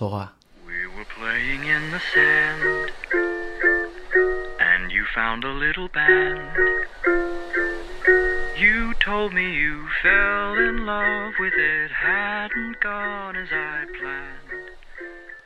[0.00, 0.34] 说话。
[0.64, 2.90] We were playing in the sand,
[4.58, 6.40] and you found a little band.
[8.58, 14.72] You told me you fell in love with it, hadn't gone as I planned.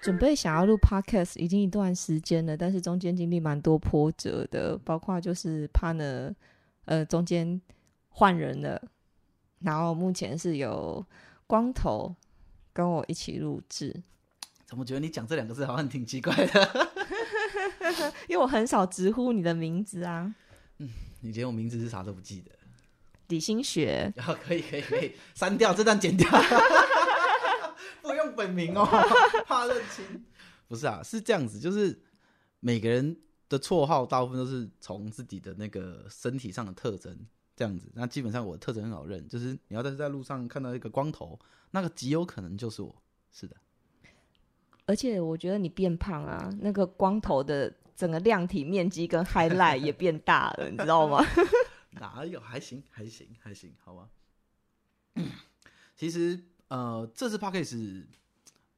[0.00, 6.32] 准备想要录 podcast 已经一段时间了，但是中间经历蛮多波折的，包括就是 partner
[6.84, 7.60] 呃中间
[8.08, 8.80] 换人了，
[9.62, 11.04] 然后目前是有
[11.48, 12.14] 光头
[12.72, 14.00] 跟我一起录制，
[14.66, 16.88] 怎么觉得你讲这两个字好像挺奇怪的？
[18.28, 20.34] 因为我很少直呼你的名字啊，
[20.78, 22.50] 嗯你连我名字是啥都不记得？
[23.28, 24.12] 李新学。
[24.16, 26.28] 然后可以可以可以删掉这段，剪掉，
[28.02, 28.84] 不用本名哦，
[29.46, 30.24] 怕认亲。
[30.68, 31.98] 不是啊，是这样子，就是
[32.60, 33.16] 每个人
[33.48, 37.16] 的绰号大部分都是从自己的那个身体上的特征
[37.56, 37.90] 这样子。
[37.94, 41.38] 那基本上我的特征很好认，就是你要在在路上看到一个光头，
[41.70, 42.94] 那个极有可能就是我。
[43.30, 43.56] 是的，
[44.86, 51.24] 而且我觉得你变胖啊，那个光头的整个量体面积跟 highlight 也变大了，你知道吗？
[52.00, 52.40] 哪有？
[52.40, 54.08] 还行，还行，还行，好吧。
[55.96, 58.04] 其实呃，这次 p a c k a g e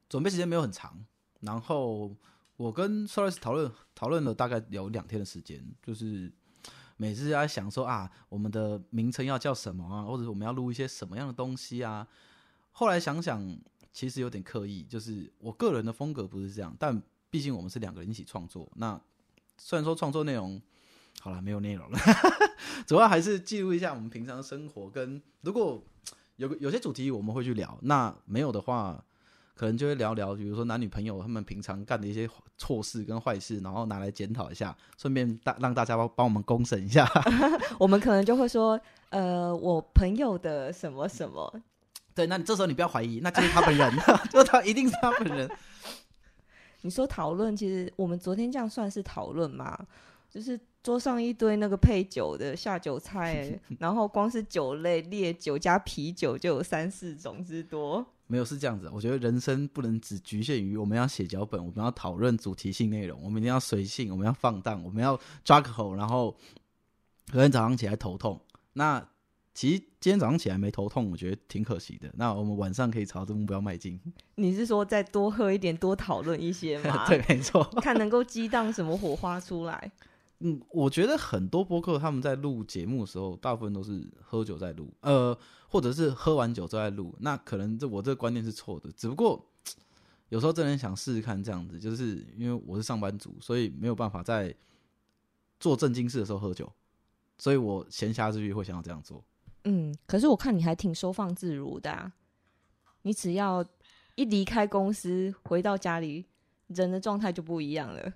[0.07, 1.03] 准备时间没有很长，
[1.41, 2.15] 然后
[2.55, 6.31] 我跟 s o r i s 讨论讨论了大概有两天的时间，就是
[6.95, 12.07] 每次在想说啊，我们的名称要叫什么啊，或者我们要录一些什么样的东西啊。
[12.71, 13.41] 后来想想，
[13.97, 19.01] 其实有点刻意，就是我个人的风格不是这样，但毕竟我们是两个人一起创作，那
[19.57, 20.61] 虽然说创作内容
[21.19, 21.97] 好了没有内容了，
[22.85, 25.83] 主要还是记录一下我们平常生活，跟如果
[26.35, 29.03] 有有些主题我们会去聊，那没有的话，
[29.55, 37.09] 可能就会聊聊，比如说男女朋友他们平常干的一些错事跟坏事，然后拿来检讨一下，顺便大让大家帮帮我们公审一下。
[37.79, 41.51] 我们可能就会说，呃，我朋友的什么什么，
[42.17, 43.93] 对，那你这时候你不要怀疑，那就是他本人，
[44.31, 45.47] 就是他一定是他本人。
[46.81, 49.77] 你说讨论，其实我们昨天这样算是讨论吗？
[50.29, 58.03] 就是桌上一堆那个配酒的下酒菜， 然后光是酒类烈酒加啤酒就有三四种之多。
[58.25, 66.35] 没有是这样子，我觉得人生不能只局限于我们要写脚本，我们要讨论主题性内容，我们一定要随性，我们要放荡，我们要抓个口，然后
[67.31, 68.41] 隔天早上起来头痛。
[68.73, 69.07] 那
[69.57, 72.07] 其实今天早上起来没头痛，我觉得挺可惜的。
[72.13, 73.99] 那我们晚上可以朝着目标迈进。
[74.35, 77.05] 你是说再多喝一点，多讨论一些吗？
[77.09, 77.63] 对，没错。
[77.81, 79.91] 看能够激荡什么火花出来。
[80.41, 85.35] 嗯，我觉得很多播客他们在录节目的时候，大部分都是喝酒在录，呃，
[85.67, 87.15] 或者是喝完酒之后在录。
[87.21, 89.43] 那可能这我这个观念是错的，只不过
[90.29, 94.53] 有时候真的想试试看这样子，就是因为我是上班族，所以没有办法在
[95.59, 96.71] 做正经事的时候喝酒，
[97.39, 99.23] 所以我闲暇之余会想要这样做。
[99.69, 102.13] 嗯，可是我看你还挺收放自如的、啊，
[103.01, 103.63] 你只要
[104.15, 106.25] 一离开公司回到家里，
[106.67, 108.13] 人的状态就不一样了。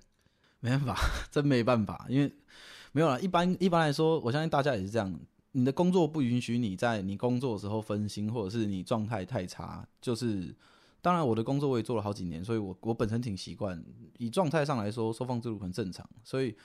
[0.60, 0.96] 没办法，
[1.30, 2.32] 真没办法，因为
[2.92, 3.20] 没有了。
[3.20, 5.14] 一般一般来说，我相信大家也是这样。
[5.54, 9.86] 你的工作不允许你在你工作的时候分心，或者是你状态太差。
[10.00, 10.54] 就是，
[11.02, 13.84] 当然我的工作我也做了好几年，所以我我本身挺习惯。
[14.16, 16.08] 以状态上来说，收放自如很正常。
[16.24, 16.56] 所以，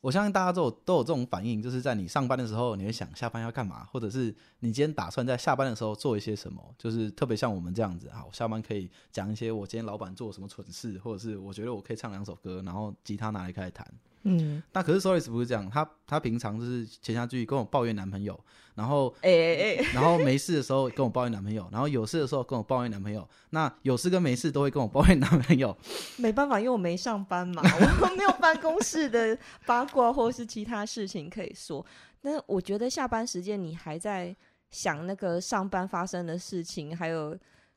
[0.00, 6.62] 我相信大家都有都有这种反应，就是在你上班的时候，你会想下班要干嘛，或者是你今天打算在下班的时候做一些什么。
[6.78, 13.86] 就是特别像我们这样子啊，我下班可以讲一些我今天老板做什么蠢事，或者是我觉得我可以唱两首歌，然后吉他拿来开始弹。
[14.28, 18.38] 嗯，那可是 Solis 不是这样，他他平常就是前下去跟我抱怨男朋友，
[18.74, 25.76] 然后哎哎哎，然后没事的时候跟我抱怨男朋友，然后有事的时候跟我抱怨男朋友，那有事跟没事都会跟我抱怨男朋友。
[26.18, 27.62] 没办法，因为我没上班嘛，
[28.02, 31.84] 我没有办公室的八卦或是其他事情可以说。
[32.20, 34.34] 但是我觉得下班时间你还在
[34.70, 37.36] 想那个上班发生的事情，还有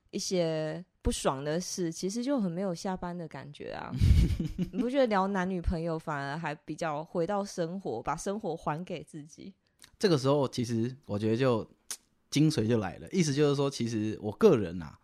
[0.09, 3.91] 一些不爽的事，其实就很没有下班的感觉啊。
[4.71, 9.53] 你不觉得聊男女朋友反而还比较回到生活，把生活还给自己？
[9.97, 11.67] 这个时候其实我觉得就
[12.29, 14.99] 精髓就来了，意思就是说，其实我个人啊，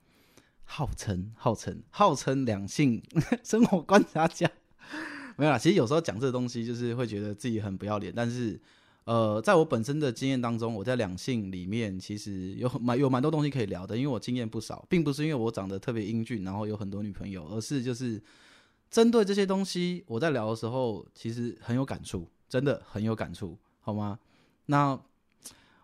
[0.63, 3.01] 号称号称号称两性
[3.43, 4.49] 生活观察家，
[5.35, 5.57] 没有啦。
[5.57, 8.59] 其实有时候讲这个东西，就是会觉得自己很不要脸，但是。
[9.07, 18.21] 呃，在我本身的经验当中，我在两性里面其实有蛮有蛮多东西可以聊的，因为我经验不少，并不是因为我长得特别英俊，然后有很多女朋友，而是就是
[18.91, 24.19] 针对这些东西，我在聊的时候其实很有感触，真的很有感触，好吗？
[24.65, 24.99] 那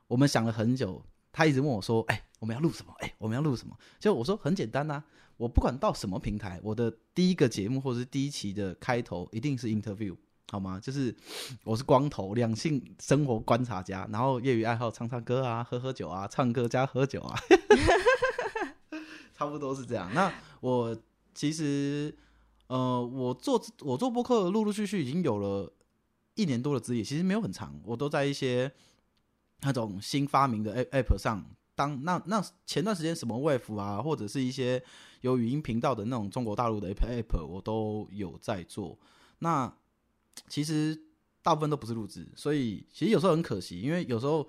[0.10, 2.94] 我们想了很久，他一直问我说：“哎、我们要录什么？
[3.00, 5.02] 哎、我们要录什么？”就我说很简单呐、
[5.38, 10.14] 我不管到什么平台，我的第一个节目或者是第一期的开头一定是 interview。
[10.54, 10.80] 好吗？
[10.80, 11.16] 就是
[11.66, 17.36] 我是光头，两性生活观察家，然后业余爱好唱唱歌啊，喝喝酒啊，唱歌加喝酒啊，
[19.34, 20.14] 差不多是这样。
[20.14, 20.96] 那我
[21.34, 22.16] 其实
[22.68, 25.74] 呃，我做我做播客陆陆续续已经有了
[26.36, 28.72] 一年多的资历，其实没有很长，我都在一些
[29.62, 31.44] 那种新发明的 app 上。
[31.74, 34.84] 当那那前段时间什么 Wave 啊，或者是一些
[35.22, 38.96] 有语音频道的那种中国大陆的 app，我都有在做。
[39.40, 39.74] 那
[40.48, 41.00] 其实
[41.42, 44.48] 大部分都不是录制，所以其实有时候很可惜，因为有时候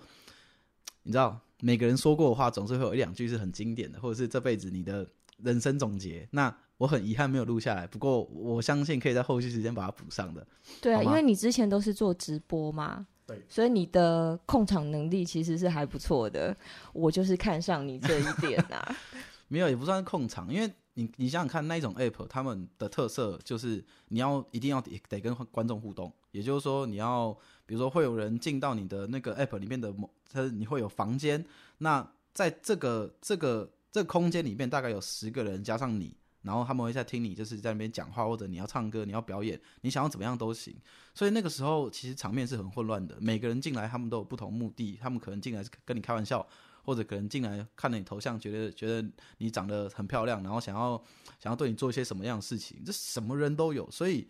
[1.02, 5.06] 你知道每个人说过的话，总是会有一两句是很经典的，或者是这辈子你的
[5.38, 6.28] 人生总结。
[6.32, 10.46] 那我很遗憾没有录下来，不过我相信可以在后续时间把它补上的。
[10.80, 16.56] 对啊，因为你之前都是做直播嘛，对，所以你的控场能力其实是还不错的。
[16.92, 18.96] 我就是看上你这一点啊。
[19.48, 27.36] 没有，也不算控场，因为你你想想看，那一种 app 他们的特色就是你要一定要得得跟观众互动，也就是说你要
[27.66, 31.44] 比如说会有人进到你的那个 app 里面的某，它你会有房间，
[31.78, 36.16] 那在这个这个这个空间里面大概有十个人加上你。
[36.44, 40.76] 然后他们会在听你，就是在那边讲话，或者你要唱歌，你要表演，你想要怎么样都行。
[41.14, 46.46] 所以那个时候其实场面是很混乱的，每个人进来他们都有不同目的，他们可能进来是跟你开玩笑，
[46.84, 49.08] 或者可能进来看了你头像，觉得觉得
[49.38, 51.02] 你长得很漂亮，然后想要
[51.40, 53.90] 想要对你做一些什么样的事情，这什么人都有。
[53.90, 54.28] 所以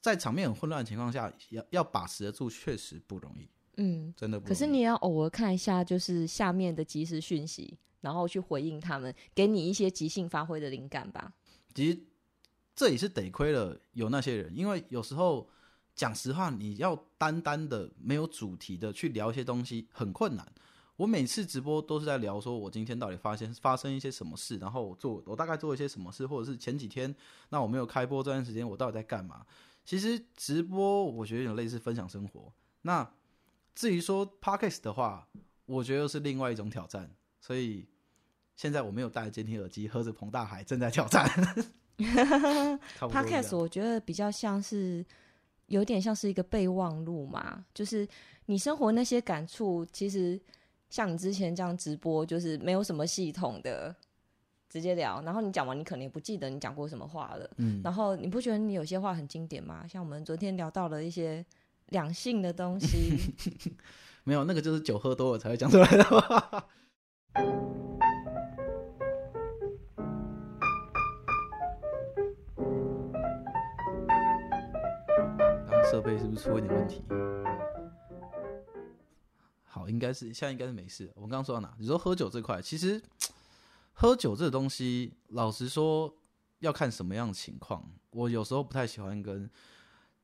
[0.00, 3.48] 在场面很混乱的情况下，要要把持得住，确实不容易，
[3.78, 4.48] 嗯，真的不容易。
[4.48, 11.32] 可是你也要偶尔看一下，就是下面的即时讯息，然后去回应他们，给你一些即兴发挥的灵感吧。
[11.74, 11.98] 其实
[12.76, 15.48] 这也是得亏了有那些人，因为有时候
[15.96, 20.46] 讲实话，你要单单的没有主题的去聊一些东西很困难。
[20.98, 27.14] 我每次直播都是在聊，说我今天到底发现发生一些什么事，然后我做我大概做一些什么事，或者是前几天
[27.50, 29.46] 那我没有开播这段时间我到底在干嘛？
[29.84, 32.52] 其实直播我觉得有点类似分享生活。
[32.82, 33.08] 那
[33.76, 35.28] 至于说 podcast 的话，
[35.66, 37.08] 我觉得是另外一种挑战。
[37.40, 37.86] 所以
[38.56, 41.24] 现在我没有戴监听耳机，喝着彭大海正在挑战。
[42.98, 45.06] Podcast 我觉得比较像是
[45.66, 48.06] 有点像是一个备忘录嘛，就是
[48.46, 50.40] 你生活那些感触，其实
[50.88, 53.94] 像你之前这样直播，就是没有什么系统的。
[54.70, 57.50] 直接聊，然后你讲完，你可能也不记得你讲过什么话了。
[57.56, 59.86] 嗯，然后你不觉得你有些话很经典吗？
[59.88, 61.42] 像我们昨天聊到了一些
[61.86, 63.32] 两性的东西，
[64.24, 66.66] 没有那个就是酒喝多了才会讲出来的话。
[75.66, 77.02] 刚设备是不是出了点问题？
[79.88, 81.10] 应该是现在应该是没事。
[81.14, 81.74] 我们刚刚说到哪？
[81.78, 83.02] 你说喝酒这块，其实
[83.92, 86.14] 喝酒这个东西，老实说
[86.60, 87.84] 要看什么样的情况。
[88.10, 89.48] 我有时候不太喜欢跟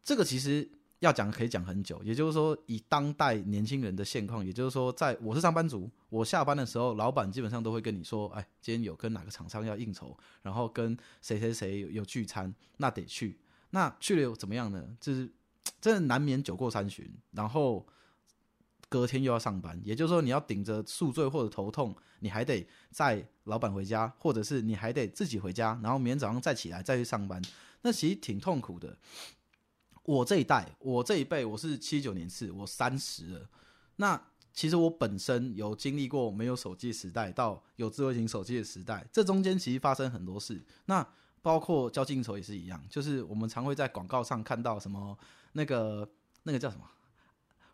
[0.02, 0.69] 这个，其实
[1.00, 2.02] 要讲可以讲很久。
[2.02, 13.38] 也就是说，以当代年轻人的现况，也就是说，在我是上班族，我下班的时候，老板基本上都会跟你说：“哎，今天有跟哪个厂商要应酬，然后跟谁谁谁有有聚餐，那得去。
[13.70, 14.96] 那去了又怎么样呢？
[15.00, 15.31] 就是
[15.81, 17.87] 真的难免酒过三巡，然后
[18.88, 27.42] 隔天又要上班，也就是说你要顶着宿醉或者头痛，你还得载老板回家，或者是你还得自己回家，然后明天早上再起来再去上班，
[27.82, 28.96] 那其实挺痛苦的。
[30.04, 33.48] 我这一代，我这一辈，我是七九年次，我三十了。
[33.96, 34.20] 那
[34.52, 40.62] 其实我本身有经历过没有手机时代到有智慧型手机的时代，这中间其实发生很多事。
[40.84, 41.06] 那
[41.42, 45.18] 包括交际应酬也是一样，就是我们常会在广告上看到什么
[45.52, 46.09] 那个
[46.42, 46.85] 那个叫什么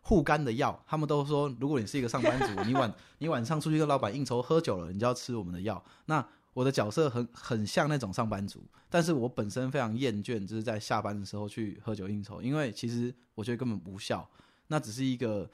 [0.01, 5.83] 护肝的药，他们都说，如果你是一个上班族，你晚 你晚上出去跟老板应酬喝酒了，你就要吃我们的药。
[6.05, 14.27] 那我的角色很很像那种上班族，但是我本身非常厌倦，就是在下班的时候去喝酒应酬，因为其实我觉得根本无效，
[14.67, 15.49] 那只是一个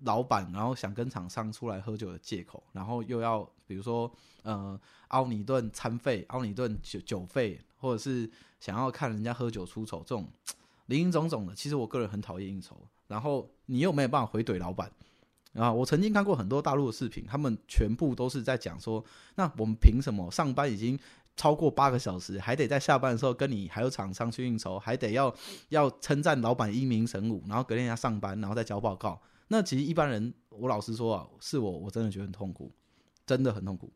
[0.00, 4.10] 老板然后想跟厂商出来喝酒的借口，然后又要比如说
[4.42, 4.78] 呃
[5.08, 8.28] 凹你一顿餐费，凹你一顿酒酒费，或者是
[8.58, 10.26] 想要看人家喝酒出丑这种
[10.86, 12.76] 林林总总的，其实我个人很讨厌应酬，
[13.06, 14.90] 然后你又没有办法回怼老板。
[15.54, 20.98] 啊，我曾经看过很多大陆的视频，他们全部都是在讲说，那我们凭什么上班已经
[21.36, 25.34] 超过八个小时，还得在下班的时候跟你还有厂商去应酬，还得要
[25.70, 29.20] 要称赞老板英明神武，然后隔天要上班，然后再交报告。
[29.48, 32.70] 那其实一般人，我老实说啊，是我我真的觉得很痛苦，
[33.26, 33.92] 真的很痛苦。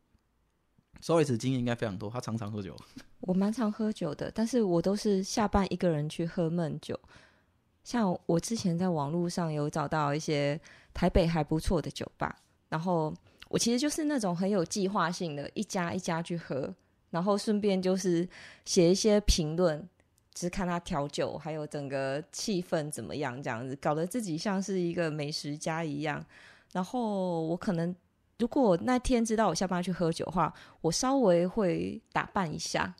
[1.00, 2.76] 周伟慈经验应该非常多，他常常喝酒。
[3.20, 6.98] 我蛮常喝酒的，但是我都是下班一个人去喝闷酒。
[7.84, 10.58] 像我之前在网络上有找到一些
[10.92, 12.34] 台北还不错的酒吧，
[12.70, 13.14] 然后
[13.48, 16.74] 我其实就是那种很有计划性的，一家一家去喝，
[17.10, 18.26] 然后顺便就是
[18.64, 19.86] 写一些评论，
[20.32, 26.24] 只是看他调酒，还有整个气氛怎么样，这样子搞得自己像是一个美食家一样。
[26.72, 27.94] 然后我可能
[28.38, 32.92] 如果那天知道我下班去喝酒的话，我稍微会打扮一下，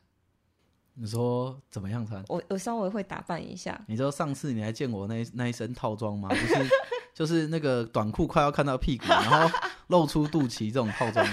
[0.94, 2.24] 你说怎么样穿？
[2.28, 3.80] 我我稍微会打扮一下。
[3.88, 6.28] 你知道上次你还见我那那一身套装吗？
[6.30, 6.70] 就是
[7.14, 9.58] 就是那个短裤快要看到屁股，然后
[9.88, 11.24] 露出肚脐这种套装，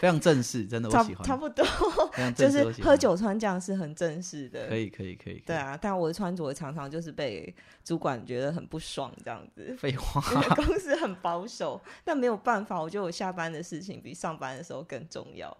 [0.00, 1.64] 非常正式，真的我喜欢，差不多，
[2.12, 4.68] 非常 就是喝酒穿这样是很正式的。
[4.68, 7.52] 可以可以可以，可以对，啊，但我的穿着常常就是被
[7.84, 9.76] 主管觉得很不爽这样子。
[9.78, 10.20] 废话，
[10.54, 15.56] 公司很保守，但没有办法，我觉得我下班的事情比上班的时候更重要。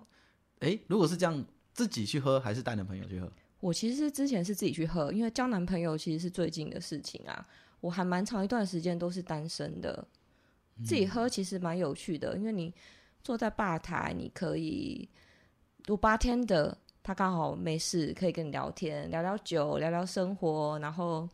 [0.60, 1.44] 哎，如果是这样，
[1.78, 3.30] 自己去喝还是带男朋友去喝？
[3.60, 7.46] 我其实之前是自己去喝，因为交男朋友其实是最近的事情啊。
[7.78, 10.04] 我还蛮长一段时间都是单身的，
[10.84, 12.74] 自己喝其实蛮有趣的，因为你
[13.22, 15.08] 坐在吧台，你可以
[15.84, 21.28] 读八天的，他刚好没事可以跟你聊天，聊聊酒，聊聊生活，然后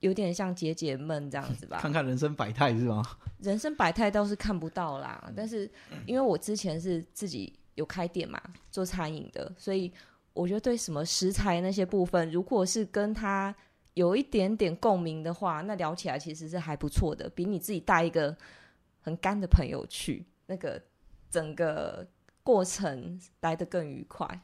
[0.00, 1.80] 有点像解解闷这样子吧。
[1.82, 3.02] 看看人生百态是吗？
[3.40, 5.70] 人生百态倒是看不到啦，但是
[6.06, 9.90] 因为我之前是自己有开店嘛，做餐饮的，所以
[10.34, 13.54] 我觉得对什么食材那些部分，如果是跟他
[13.94, 18.36] 有一点点共鸣的话，那聊起来其实是还不错的，比你自己带一个
[19.00, 20.82] 很干的朋友去，那个
[21.30, 22.04] 整个
[22.42, 24.40] 过程来得更愉快。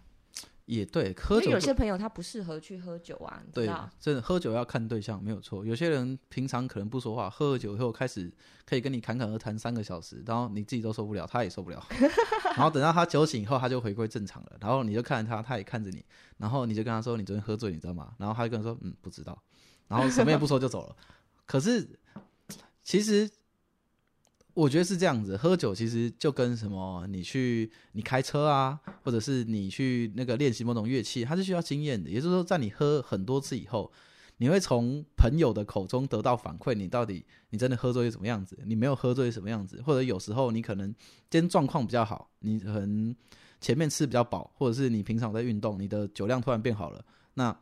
[0.66, 5.64] 也对，喝酒有些朋友他不适合去喝酒啊，你知对道？，真的喝酒要看对象，没有错。
[5.64, 8.32] 有些人平常可能不说话，喝了酒以后开始
[8.64, 11.84] 可以跟你侃侃而谈三个小时，然后你自己都受不了，他也受不了。
[12.56, 14.52] 然后等到他酒醒以后，他就回归正常了。
[14.60, 16.02] 然后你就看着他，他也看着你，
[16.38, 19.36] 然后你就跟他说：“你昨天喝醉，你知道吗？”然后他就跟你说：“嗯，不知道。”
[19.86, 20.96] 然后什么也不说就走了。
[21.44, 21.86] 可是
[22.82, 23.30] 其实
[24.54, 32.08] 我觉得是这样子，喝酒其实就跟什么你去你开车啊，或者是你去那个练习某种乐器，它是需要经验的。
[32.08, 33.92] 也就是说，在你喝很多次以后，
[34.36, 40.86] 你会从朋友的口中得到反馈，你到底你真的喝醉是什么样子，你没有喝醉是什么样子，或者有时候你可能
[41.28, 43.14] 今天状况比较好，你可能
[43.60, 47.56] 前面吃比较饱，或者是你平常在运动，你的酒量突然变好了，那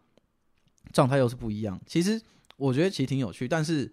[0.93, 1.81] 状态又是不一样。
[1.87, 2.21] 其实
[2.57, 3.91] 我觉得其实挺有趣，但是，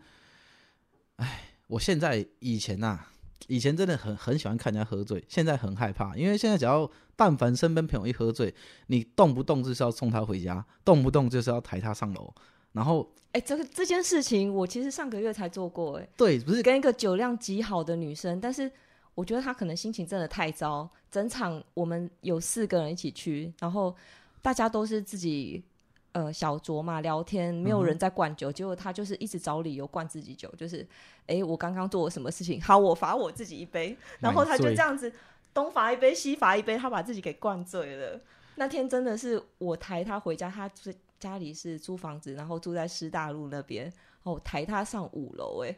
[1.15, 2.99] 哎，我现在以前呐、
[3.47, 8.51] 以前真的很很喜欢看人家喝醉，现在很害怕，因为现在只要但凡身边朋友一喝醉，
[8.87, 12.33] 你动不动就是要送他回家，动不动就是要抬他上楼，
[12.71, 16.09] 然后哎、这个这件事情我其实上个月才做过、哎。
[16.17, 18.69] 对，不是跟一个酒量极好的女生，但是
[19.13, 20.89] 我觉得她可能心情真的太糟。
[21.11, 23.95] 整场我们有四个人一起去，然后
[24.41, 25.63] 大家都是自己
[26.11, 30.87] 呃小酌嘛聊天，没有人在灌酒，结果他就是一直找理由灌自己酒，就是
[31.27, 35.11] 诶，我刚刚做了什么事情， 好我罚我自己一杯，然后他就这样子
[35.53, 38.19] 东罚一杯西罚一杯，他把自己给灌醉了。
[38.55, 43.87] 那天真的是我抬他回家，她是家里是租房子，然后住在师大路那边，
[44.23, 45.75] 哦，我抬他上五楼，诶。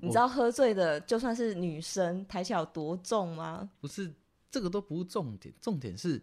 [0.00, 3.70] 你知道喝醉的就算是女生，抬起来有多重吗？
[3.80, 4.12] 不是
[4.50, 6.20] 这个都不是重点，重点是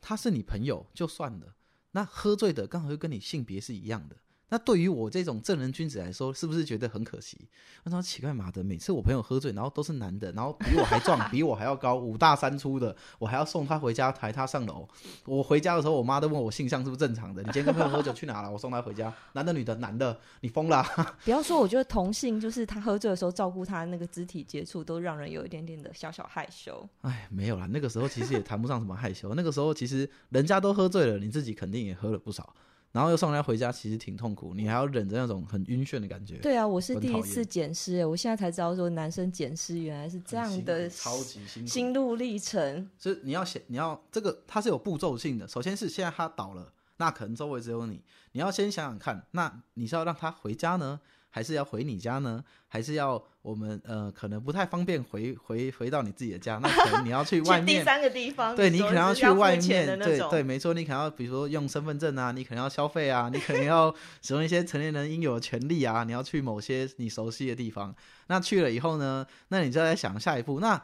[0.00, 1.54] 他是你朋友就算了，
[1.92, 4.16] 那喝醉的刚好又跟你性别是一样的。
[4.52, 7.38] 那对于我这种正人君子来说，是不是觉得很可惜？
[7.84, 14.86] 我说奇怪妈的，每次我朋友喝醉，然后都是男的，然后比我还壮， 比我还要高，五大三粗的，我还要送他回家，抬他上楼。
[15.24, 17.42] 我回家的时候，我妈都问我性向是不是正常的。
[17.42, 18.50] 你今天跟朋友喝酒去哪了？
[18.50, 26.86] 我送他回家，男的女的，男的，你疯了啊、不要说，我觉得同性就是他喝醉的时候照顾他那个肢体接触，都让人有一点点的小小害羞。
[27.00, 29.34] 哎，没有啦，那个时候其实也谈不上什么害羞。
[29.34, 32.54] 那个时候其实人家都喝醉了，你自己肯定也喝了不少，
[32.92, 36.36] 然后又送人家回家，其实挺痛苦，你还要忍着那种很晕眩的感觉。
[36.36, 41.68] 对啊，我是第一次捡尸、欸，我现在才知道说男生捡尸原来是这样的超级辛苦。
[41.68, 42.88] 心路历程。
[42.98, 45.48] 所以你要先，你要这个它是有步骤性的。
[45.48, 51.00] 首先是现在他倒了，那可能周围只有你，你要先想想看，那你是要让他回家呢，
[51.34, 52.44] 还是要回你家呢？
[52.68, 57.66] 还是要我们呃可能不太方便回回回到你自己的家，那可能你要去 外面。
[57.66, 59.98] 去第三个地方，对你可能要去外面。
[59.98, 67.94] 对对，没错，你可能要比如说用身份证啊，你可能要消费啊，你可能要使用一些成年人应有的权利啊，你要去某些你熟悉的地方。
[68.26, 70.80] 那去了以后呢，那你就在想下一步，那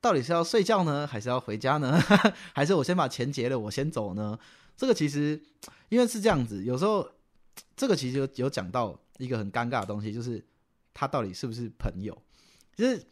[0.00, 1.96] 到底是要睡觉呢，还是要回家呢？
[2.52, 4.36] 还是我先把钱结了，我先走呢？
[4.76, 5.40] 这个其实
[5.88, 7.08] 因为是这样子，有时候
[7.76, 10.44] 这个其实有有讲到一个很尴尬的东西，就是
[10.94, 12.16] 他到底是不是朋友？
[12.74, 13.02] 就是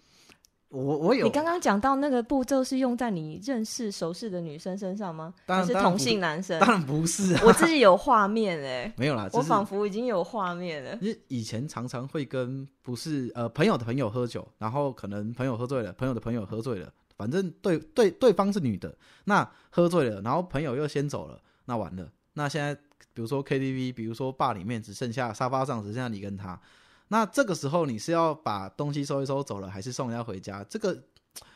[0.69, 5.33] 我我有你刚刚讲到那个步骤是用在你认识熟识的女生身上吗？
[5.47, 6.59] 当然是同性男生？
[6.59, 10.99] 当然不是啊，我自己有画面哎、 没有啦，我就是仿佛已经有画面了。
[11.01, 18.95] 因为以前常常会跟不是呃朋友的朋友喝酒，然后可能朋友喝醉了，朋友的朋友喝醉了，反正对对对方是女的，
[19.25, 22.11] 那喝醉了，然后朋友又先走了，那完了。
[22.35, 22.75] 那现在
[23.13, 26.61] 比如说 KTV，比如说坝里面只剩下沙发上只剩下你跟他，
[27.09, 30.63] 那这个时候你是要把东西收一收走了，还是送人家回家？
[30.65, 31.03] 这个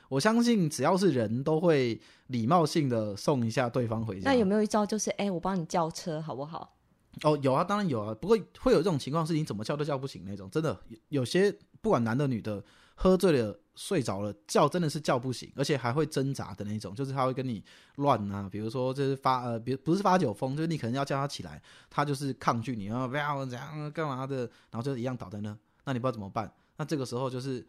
[0.09, 4.31] 我相信只要是人都会礼貌性的送一下对方回家。
[4.31, 6.77] 那有没有一招就是，哎、我帮你叫车好不好？
[7.23, 8.15] 哦，有啊，当然有啊。
[8.15, 12.63] 不过会有这种情况，是你怎么叫都叫不醒那种，真的有有些不管男的女的，
[12.95, 17.63] 喝醉了睡着了，叫真的是叫不醒，而且还会挣扎的那种，就是他会跟你
[17.95, 24.39] 乱啊，比如说就是发呃，比不是发酒疯，就是你可能要叫他起来，他就是抗拒你，然后不要这样干嘛的，
[24.71, 26.53] 然后就一样倒在那，那你不知道怎么办？
[26.77, 27.65] 那这个时候就是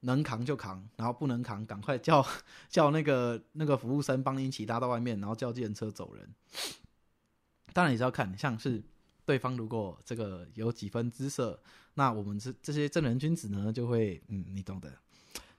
[0.00, 2.26] 能扛就扛，然后不能扛，赶快叫
[2.68, 6.28] 叫那个那个服务生帮你一起拉到外面，然后叫计程车走人。
[7.72, 8.82] 当然也是要看，像是
[9.24, 11.60] 对方如果这个有几分姿色，
[11.94, 14.92] 那我们这这些正人君子呢，就会嗯，你懂的，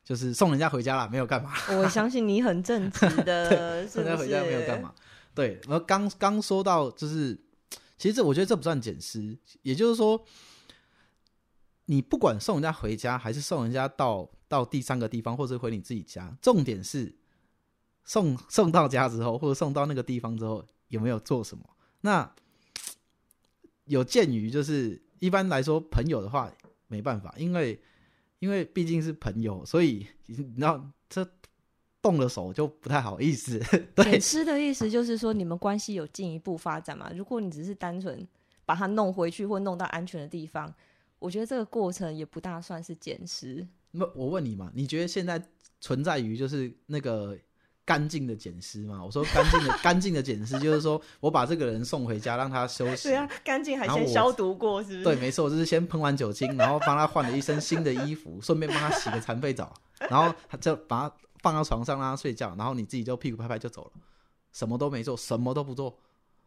[0.10, 4.04] 就是送人家回家啦，没有干嘛， 我相信你很正直的，是不是？
[4.04, 4.92] 送人家回家没有干嘛。
[5.36, 7.40] 对，然后刚刚说到就是，
[7.96, 10.26] 其实这我觉得这不算捡尸，也就是说，
[11.86, 17.16] 你不管送人家回家，还是送人家到到第三个地方，或者回你自己家，重点是
[18.04, 21.64] 送送到家之后，或者送到那个地方之后，有没有做什么？
[22.02, 22.34] 那
[23.84, 26.52] 有鉴于就是一般来说，朋友的话
[26.88, 27.80] 没办法，因为
[28.40, 31.28] 因为毕竟是朋友，所以你知道这
[32.02, 33.60] 动了手就不太好意思。
[33.94, 37.12] 对捡尸的意思就是说，你们关系有进一步发展嘛？
[37.14, 38.26] 如果你只是单纯
[38.66, 40.74] 把它弄回去或弄到安全的地方，
[41.20, 43.68] 我觉得这个过程也不大算是捡尸。
[43.92, 45.44] 那我问你嘛，你觉得现在
[45.82, 47.38] 存在于就是那个
[47.90, 49.04] 干净的捡尸嘛？
[49.04, 53.10] 我说干净的干净的捡尸，就是说我把这个人送回家，让他休息。
[53.10, 55.04] 对啊，干净还先消毒过，是不是？
[55.04, 59.74] 对，没错，就是先喷完酒精，然后帮他换了一身新的衣服，顺便帮他洗个残废澡，
[60.08, 63.92] 然后他就把他放到床上让他睡觉，然后你自己就屁股拍拍就走了，
[64.54, 65.98] 什么都没做，什么都不做。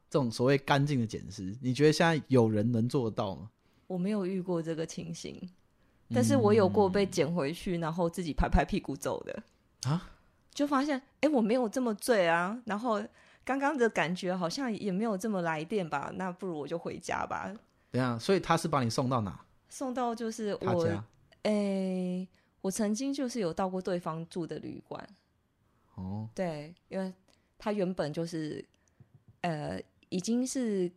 [0.08, 3.50] 这种所谓干净的捡尸，你觉得现在有人能做得到吗？
[3.88, 5.36] 我没有遇过这个情形，
[6.14, 9.42] 但是我有过被捡回去，然后自己拍拍屁股走的
[9.90, 10.08] 啊，
[10.54, 13.02] 就发现哎、诶我没有这么醉啊，然后
[13.44, 17.52] 刚刚的感觉好像也没有这么来电吧，那不如我就回家吧。
[17.90, 19.38] 等一下，所以他是把你送到哪？
[19.68, 21.04] 送到就是我他家？
[21.42, 22.28] 诶、
[22.60, 25.04] 我曾经就是有到过对方住的旅馆，
[25.96, 27.12] 哦，对，因为
[27.58, 28.64] 他原本就是
[29.40, 30.90] 呃已经是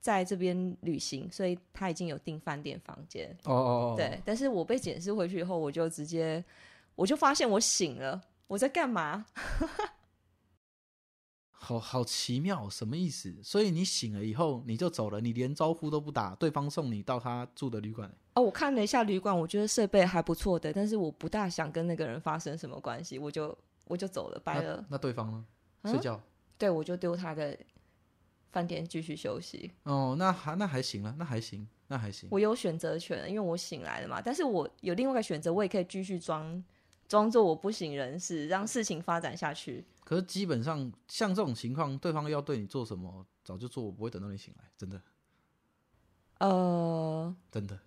[0.00, 3.28] 在这边旅行，所以他已经有订饭店房间。
[3.44, 6.42] 哦哦哦，对，但是我被检视回去以后，我就直接
[6.94, 8.20] 我就发现我醒了，
[8.52, 9.24] 我在干嘛？
[11.52, 13.42] 好好奇妙，什么意思？
[13.42, 18.12] 所以你醒了以后你就走了，你连招呼都不打，对方送你到他住的旅馆。
[18.34, 24.86] 哦，我看了一下旅馆，我觉得设备还不错的，但是我不大想跟那个人发生什么关系，我就我就走了，拜了那。
[24.90, 25.46] 那对方呢？
[25.82, 26.20] 嗯睡觉。
[26.58, 27.58] 对，我就丢他在
[28.50, 29.70] 饭店继续休息。
[29.84, 32.28] 哦，那还那还行了，那还行，那还行。
[32.30, 34.20] 我有选择权，因为我醒来了嘛。
[34.20, 36.62] 但是我有另外一个选择，我也可以继续装
[37.12, 39.84] 装作我不省人事，让事情发展下去。
[40.02, 44.98] 可是基本上像这种情况，对方要对你做什么，早就做，我不会等到你醒来，真的，
[46.38, 47.78] 呃，真的。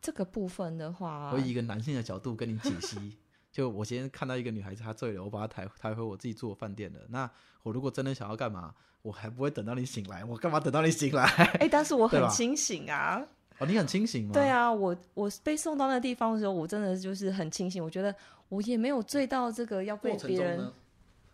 [0.00, 3.16] 这个部分的话我，以一个男性的角度跟你解析，
[3.52, 6.98] 就我今天看到一个女孩子她醉了，我把她抬抬回我自己住的饭店了。
[7.10, 7.30] 那
[7.62, 11.22] 我如果真的想要干嘛，我还不会等到你醒来，我干嘛等到你醒来？
[11.60, 13.24] 哎、但是我很清醒啊。
[13.58, 14.32] 哦，你很清醒吗？
[14.32, 17.82] 对，啊，我我被送到那个地方的时候，我真的就是很清醒。
[17.82, 18.14] 我觉得
[18.48, 20.72] 我也没有醉到这个要被过别人？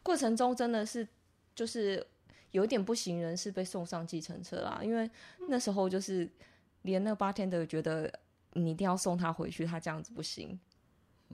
[0.02, 1.06] 过程中真的是
[1.54, 2.06] 就是
[2.50, 4.80] 有一点不省人事，被送上计程车啦。
[4.82, 5.10] 因为
[5.48, 6.28] 那时候就是
[6.82, 8.12] 连那个 bartender 觉得
[8.52, 10.58] 你一定要送他回去，他这样子不行。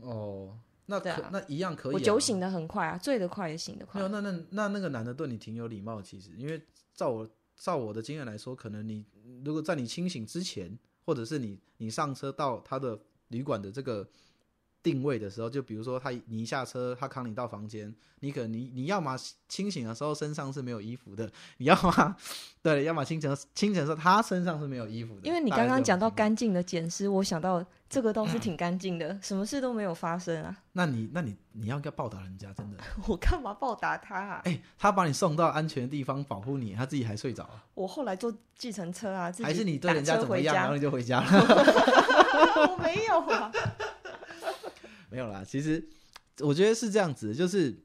[0.02, 1.94] 哦，那可、对啊那一样可以、啊。
[1.94, 4.08] 我酒醒的很快啊，醉得快也醒得快没有，。
[4.08, 6.60] 那那那那个男的对你挺有礼貌，其实，因为
[6.94, 7.28] 照我
[7.60, 9.04] 照我的经验来说，可能你
[9.44, 14.08] 如果在你清醒之前，或者是你你上车到他的旅馆的这个
[14.82, 19.16] 定位的时候，就比如说他你一下车，他扛你到房间，你可能你你要么
[19.48, 22.16] 清醒的时候身上是没有衣服的，你要么
[22.62, 30.56] 对，要么清晨清晨的时候他身上是没有衣服的，因为你刚刚讲到干净的捡尸，我想到这个倒是 挺干净的，什么事都没有发生啊。
[30.72, 34.40] 那你那你你要要报答人家，真的， 我干嘛报答他啊？
[34.44, 37.64] 哎、他把你送到安全的地方保护你，他自己还睡着了。
[37.74, 41.26] 我后来坐计程车啊，自己还是你对人家怎么样，然后你就回家了？
[42.68, 43.50] 我没有啊。
[45.10, 45.86] 没有啦，其实
[46.38, 47.76] 我觉得是这样子，就是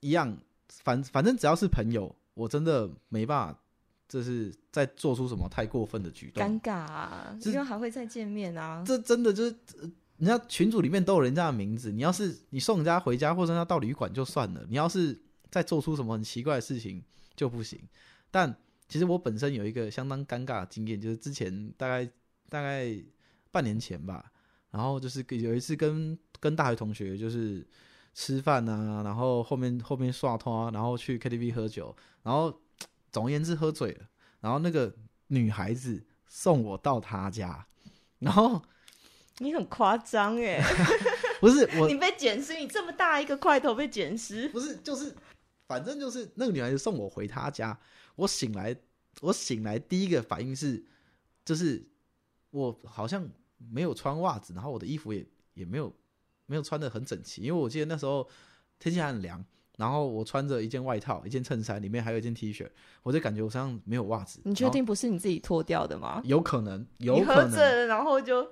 [0.00, 0.36] 一样，
[0.68, 3.60] 反反正只要是朋友，我真的没办法，
[4.08, 6.44] 就是再做出什么太过分的举动。
[6.44, 8.84] 尴尬啊，这因为还会再见面啊。
[8.86, 15.20] 这真的就是，呃人家群组里面都有人家的名字，你要是你送人家回家，或者要到旅馆就算了，你要是
[15.50, 17.02] 再做出什么很奇怪的事情
[17.34, 17.80] 就不行。
[18.30, 18.56] 但
[18.88, 22.08] 其实我本身有一个相当尴尬的经验，就是之前大概
[22.48, 22.96] 大概
[23.50, 24.30] 半年前吧，
[24.70, 27.66] 然后就是有一次跟跟大学同学就是
[28.12, 32.60] 吃饭啊，然后后面后面刷通啊，然后去 KTV 喝酒，然后
[33.10, 34.06] 总而言之喝醉了，
[34.40, 34.94] 然后那个
[35.28, 37.66] 女孩子送我到她家，
[38.18, 38.62] 然后
[39.38, 40.62] 你很夸张哎，
[41.40, 45.14] 不是我你被捡尸，你这么大一个块头被捡尸，不是就是
[45.66, 47.78] 反正就是那个女孩子送我回她家，
[48.16, 48.76] 我醒来
[49.20, 50.84] 我醒来第一个反应是
[51.44, 51.84] 就是
[52.50, 55.92] 我好像没有穿袜子，然后我的衣服也也没有
[56.46, 58.28] 没有穿的很整齐，因为我记得那时候
[58.78, 59.44] 天气还很凉，
[59.76, 62.68] 然后我穿着一件外套、一件衬衫，里面还有一件 T 恤，
[63.02, 64.40] 我就感觉我身上没有袜子。
[64.44, 66.20] 你确定不是你自己脱掉的吗？
[66.24, 68.44] 有可能，有你喝可能，醉了，然后就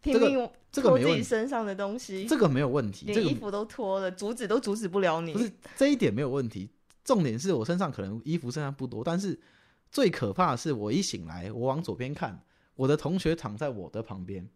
[0.00, 5.32] 拼这个命脱自己身上的东西，这个没有问题，衣服都脱了，阻止都阻止不了你。
[5.32, 6.70] 不是这一点没有问题。
[7.02, 9.40] 重点是我身上可能衣服身上不多，但是
[9.90, 12.40] 最可怕的是，我一醒来，我往左边看，
[12.76, 14.48] 我的同学躺在我的旁边，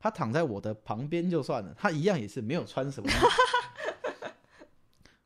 [0.00, 3.08] 他躺在我的旁边就算了，他一样也是没有穿什么。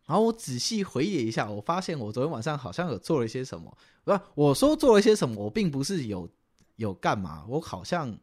[0.06, 3.74] 然后我仔细回忆一下，我发现我昨天晚上好像有做了一些什么。
[4.04, 6.28] 不是，我说做了一些什么，我并不是有
[6.76, 8.14] 有干嘛，我好像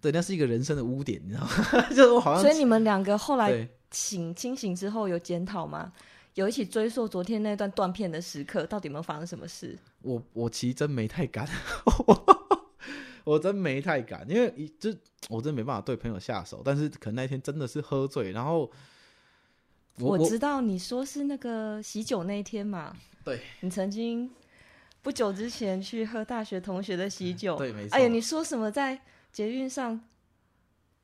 [0.00, 1.88] 对，那是一个人生的污点，你知道吗？
[1.94, 5.92] 就是我好像所以你们两个后来醒清醒之后有检讨吗？
[6.34, 9.78] 有一起追溯昨天那段断片的时刻，到底有没有发生什么事？
[10.02, 11.48] 我我其实真没太敢，
[13.28, 14.94] 我我真没太敢，因为一就
[15.28, 18.70] 我真没办法对朋友下手，但是可能那天真的是喝醉，然后
[19.98, 24.30] 我我知道你说是那个喜酒那一天嘛，对你曾经
[25.02, 30.00] 不久之前去喝大学同学的喜酒，对没错，哎呀，你说什么在捷运上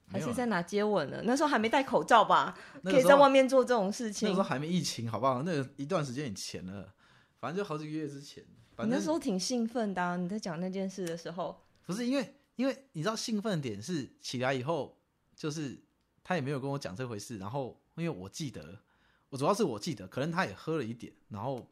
[0.06, 1.22] 还是在哪接吻了？
[1.24, 2.56] 那时候还没戴口罩吧？
[2.82, 4.48] 可以在外面做这种事那情那时候。
[4.48, 5.42] 还没疫情，好不好？
[5.42, 6.92] 那个一段时间以前了，
[7.38, 8.42] 反正就好几个月之前，
[8.74, 14.96] 反你那正时候挺兴奋的、啊，你在讲那件事的时候，不是因为因为你知道兴奋点是起来以后，
[15.36, 15.78] 就是
[16.22, 18.80] 他也没有跟我讲这回事，然后因为我记得，
[19.28, 21.68] 我主要是我记得，可能他也喝了一点，然后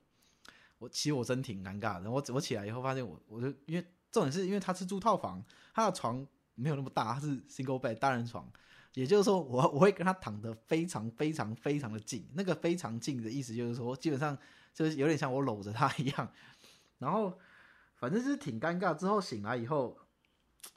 [0.78, 2.10] 我其实我真挺尴尬的。
[2.10, 8.50] 我我起来以后发现我我就因为重点是因为他是住套房，他的床没有那么大，他是 single bed 单人床，
[8.94, 14.36] 也就是说我我会跟他躺得非常非常非常的近，那个非常近的意思就是说基本上
[14.74, 16.32] 就是有点像我搂着他一样，
[16.98, 17.38] 然后
[17.94, 18.94] 反正就是挺尴尬。
[18.94, 19.96] 之后醒来以后，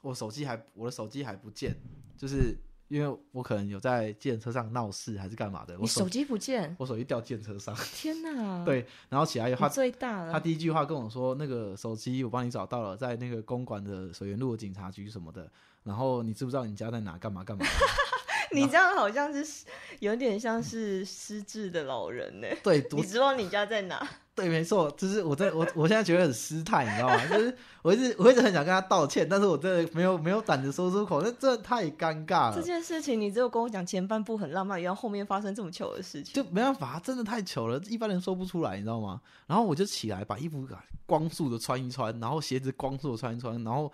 [0.02, 1.74] 我手机还我的手机还不见，
[2.16, 2.56] 就是
[2.88, 10.32] 因为我可能有在电车上闹事还是干嘛的，我你手机不见，我手机掉电车上，天哪！， 对，然后起来以后他最大了。
[10.32, 15.50] 他第一句话跟我说：“那个手机我帮你找到了，在那个公馆的水源路的警察局什么的。
[15.82, 17.16] 然后你知不知道你家在哪？
[17.18, 17.64] 干嘛干嘛？
[18.52, 19.66] 你这样好像是
[19.98, 22.46] 有点像是失智的老人呢。
[22.62, 24.08] 对，你知道你家在哪？
[24.36, 27.16] 对，没错，就是我在我我现在觉得很失态，你知道吗？
[27.26, 36.34] 就是我一直我一直很想跟他道歉，但是我真的没有没有胆子说出口，那真的太尴尬了这了，件事情你只有跟我讲前半部很浪漫，然后后面发生这么糗的事情。
[36.34, 39.18] 就没办法，真的太糗了，一般人说不出来，你知道吗？
[39.46, 40.68] 然后我就起来把衣服
[41.06, 43.90] 光速的穿一穿，然后鞋子光速的穿一穿，然后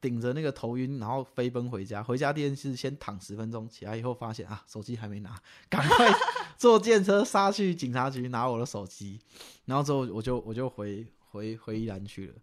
[0.00, 2.02] 顶着那个头晕，然后飞奔回家。
[2.02, 5.36] 回家第一件事先躺十分钟，起来以后发现啊，手机还没拿，
[5.68, 6.12] 赶快
[6.56, 9.20] 坐电车杀去警察局拿我的手机。
[9.64, 12.34] 然后之后我就我就回回回宜兰去了。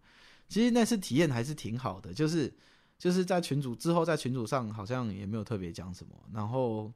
[0.48, 2.54] 其实那次体验还是挺好的，就是
[2.98, 6.16] 就是在群主之后，在群主上好像也没有特别讲什么。
[6.34, 6.92] 然后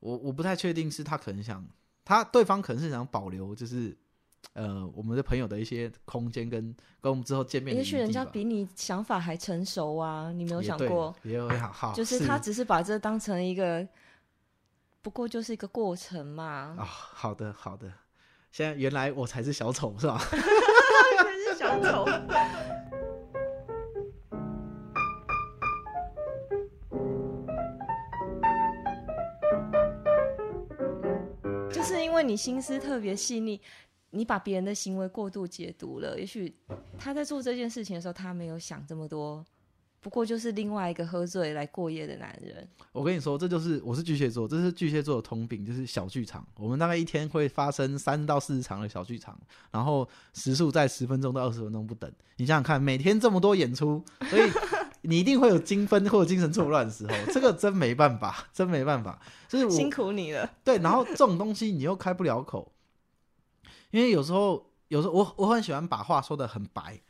[0.00, 1.66] 我我不太确定是他可能想
[2.04, 3.96] 他对方可能是想保留就是。
[4.54, 11.14] 呃，我们的朋友的一些空间跟跟我们之后见面也许人家比你想法还成熟啊，你没有想过？
[11.22, 13.86] 也有好好，就是他只是把这当成一个，
[15.00, 16.76] 不过就是一个过程嘛。
[16.78, 17.90] 啊、好的好的，
[18.50, 20.20] 现在原来我才是小丑是吧？
[21.24, 22.04] 真是小丑。
[31.72, 33.60] 就是因为你心思特别细腻，
[34.12, 36.18] 你把别人的行为过度解读了。
[36.18, 36.54] 也许
[36.96, 39.44] 他在做这件事情的时候，他没有想这么多，
[40.00, 42.68] 不过就是另外一个喝醉来过夜的男人。
[42.92, 46.46] 我跟你说，这就是我是巨蟹座，这是巨蟹座的通病，就是小剧场。
[46.56, 49.38] 我们大概一天会发生三到四十场的小剧场，
[49.70, 52.10] 然后时速在十分钟到二十分钟不等。
[52.36, 54.50] 你想想看，每天这么多演出，所以
[55.02, 59.18] 你一定会有精分或者精神错乱的时候，这个真没办法，真没办法。
[59.48, 60.48] 就是辛苦你了。
[60.62, 62.72] 对，然后这种东西你又开不了口，
[63.92, 67.00] 因为有时候，有时候我我很喜欢把话说的很白。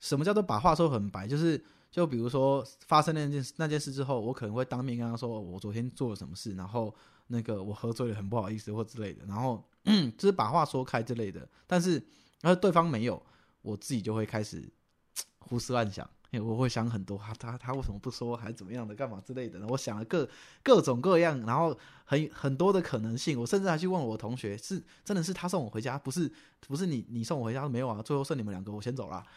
[0.00, 1.28] 什么叫做把话说很白？
[1.28, 6.92] 就是就比如说发生那件那件事之后，我可能会当面跟他说我昨天做了什么事，然后
[7.28, 11.48] 那个我喝醉了，很不好意思或之类的，然后 就是把话说开之类的。
[11.66, 12.02] 但是
[12.40, 13.22] 然后对方没有，
[13.62, 14.68] 我自己就会开始
[15.38, 16.08] 胡思乱想，
[16.40, 19.66] 我会想很多，他他他为什么不说，还是怎么样的，干嘛之类的呢？
[19.68, 20.28] 我想了各
[20.62, 29.24] 各种各样，然后很很多的可能性，我甚至还去问我同学，是真的是他送我回家，不是不是你你送我回家，没有啊，最后剩你们两个，我先走了。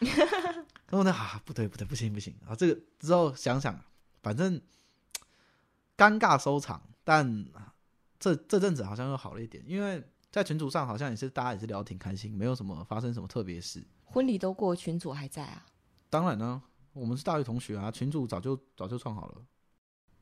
[0.88, 3.78] 然后呢，啊，不对不对，不行不行啊，这个之后想想，
[4.22, 4.60] 反正
[5.96, 7.44] 尴尬收场，但
[8.18, 13.84] 这这阵子好像又好了一点，因为在群组上好像也是大家也是聊得挺开心，没有什么发生什么特别事。
[14.04, 15.66] 婚礼都过，群主还在啊，
[16.08, 16.62] 当然呢，
[16.96, 19.34] 我们是大学同学啊，群主早就早就创好了，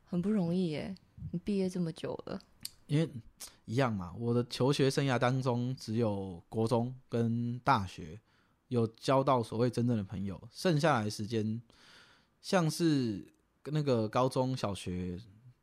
[0.05, 0.93] 很不容易耶。
[1.31, 2.41] 你毕业这么久了，
[2.89, 3.09] 因为
[3.65, 8.21] 一样嘛，我的求学生涯当中只有国中跟大学
[8.67, 11.63] 有交到所谓真正的朋友，剩下来的时间
[12.43, 13.25] 像是
[13.67, 15.17] 那个高中小学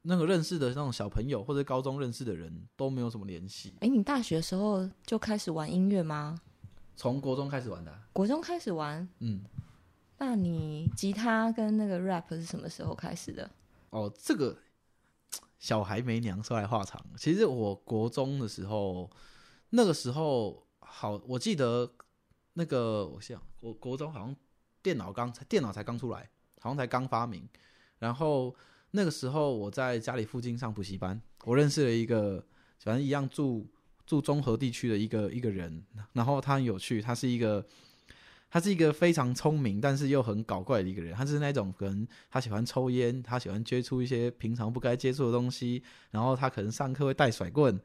[0.04, 6.40] 那个认识的那种小朋友或者高中认识的人都没有什么联系，哎，你大学的时候就开始玩音乐吗？
[6.96, 9.42] 从国中开始玩的啊、国中开始玩，嗯，
[10.24, 13.50] 那你吉他跟那个 rap 是什么时候开始的？
[13.90, 14.56] 哦，这个
[15.58, 17.04] 小孩没娘，说来话长。
[17.18, 19.10] 其实我国中的时候，
[19.72, 21.92] 那个时候好，我记得
[22.54, 24.36] 那个我想国国中好像
[24.84, 26.30] 电脑刚才电脑才刚出来，
[26.60, 27.50] 好像才刚发明。
[27.98, 28.56] 然后
[28.92, 32.46] 那个时候我在家里附近上补习班，我认识了一个
[32.78, 33.68] 反正一样住
[34.06, 37.66] 住中和地区的一个一个人，然后他很有趣，他是一个。
[38.54, 41.16] 他是一个非常聪明，但是又很搞怪的一个人。
[41.16, 47.80] 他是那种可能他喜欢抽烟，他喜欢接触一些平常不该接触的东西，然后他可能上课会带甩棍，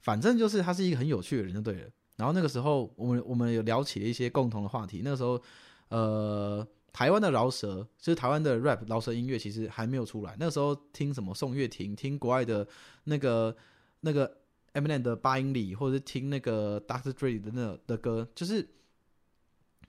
[0.00, 1.90] 反正就是他是一个很有趣的人就对了。
[2.16, 5.02] 然后那个时候我们我们有聊起了一些共同的话题。
[5.02, 5.42] 那个时候，
[5.88, 10.36] 呃，台湾的饶舌就是台湾的 rap 饶舌音乐其实还没有出来。
[10.38, 12.64] 那个时候听什么宋岳庭，听国外的
[13.02, 13.56] 那个
[14.02, 14.36] 那个
[14.74, 17.12] Eminem 的八英里，或者是听那个 Dr.
[17.12, 18.64] Dre 的那的歌，就是。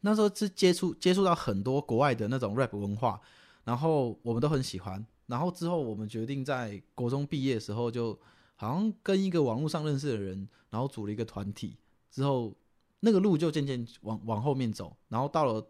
[0.01, 3.19] 那时候是接触接触到很多国外的那种 rap 文化，
[3.63, 5.05] 然后我们都很喜欢。
[5.27, 8.17] 然后之后我们决定在国中毕业的时候，就
[8.55, 11.77] 好像跟一个网络上认识的人，然后组了一个团体。
[12.09, 12.55] 之后
[13.01, 15.65] 那个路就渐渐往往后面走，然后到了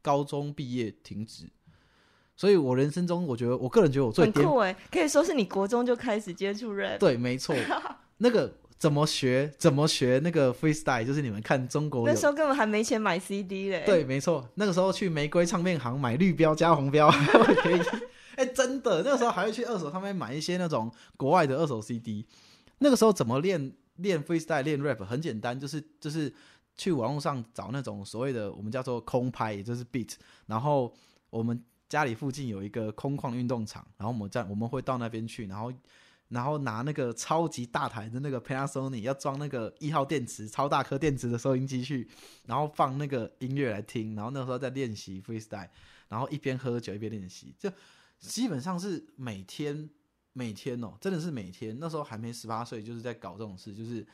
[0.00, 1.50] 高中毕业停止。
[2.36, 6.98] 所以我人生中，我觉得我个人觉得我最巅很酷哎，可以说是你国中就开始接触 rap。
[6.98, 7.54] 对，没错，
[8.18, 13.82] 那个怎么学怎么学那个 freestyle，就是你们看中国那时候根本还没钱买 CD 嘞。
[13.86, 17.10] 对，没错，那个时候去玫瑰唱片行买绿标加红标
[17.62, 17.80] 可以。
[18.36, 22.26] 哎、真的，那个时候还会去二手上面买一些那种国外的二手 CD。
[22.78, 26.32] 那个时候怎么练练 freestyle 练 rap 很简单，就是就是
[26.76, 30.14] 去网络上找那种所谓的我们叫做空拍，也就是 beat。
[30.46, 30.92] 然后
[31.30, 35.72] 我们家里附近有一个空旷运动场，然后我们在我们会到那边去，然后
[36.34, 42.06] 然后拿那个超级大台的那个 Panasonic 要装那个一号电池、超大颗电池的收音机去，
[42.44, 45.68] 然后放那个音乐来听，然后那时候在练习 freestyle，
[46.08, 47.70] 然后一边喝酒一边练习，就
[48.18, 49.88] 基本上是每天
[50.32, 51.78] 每天哦，真的是每天。
[51.78, 54.04] 那时候还没十八岁，就是在搞这种事，就是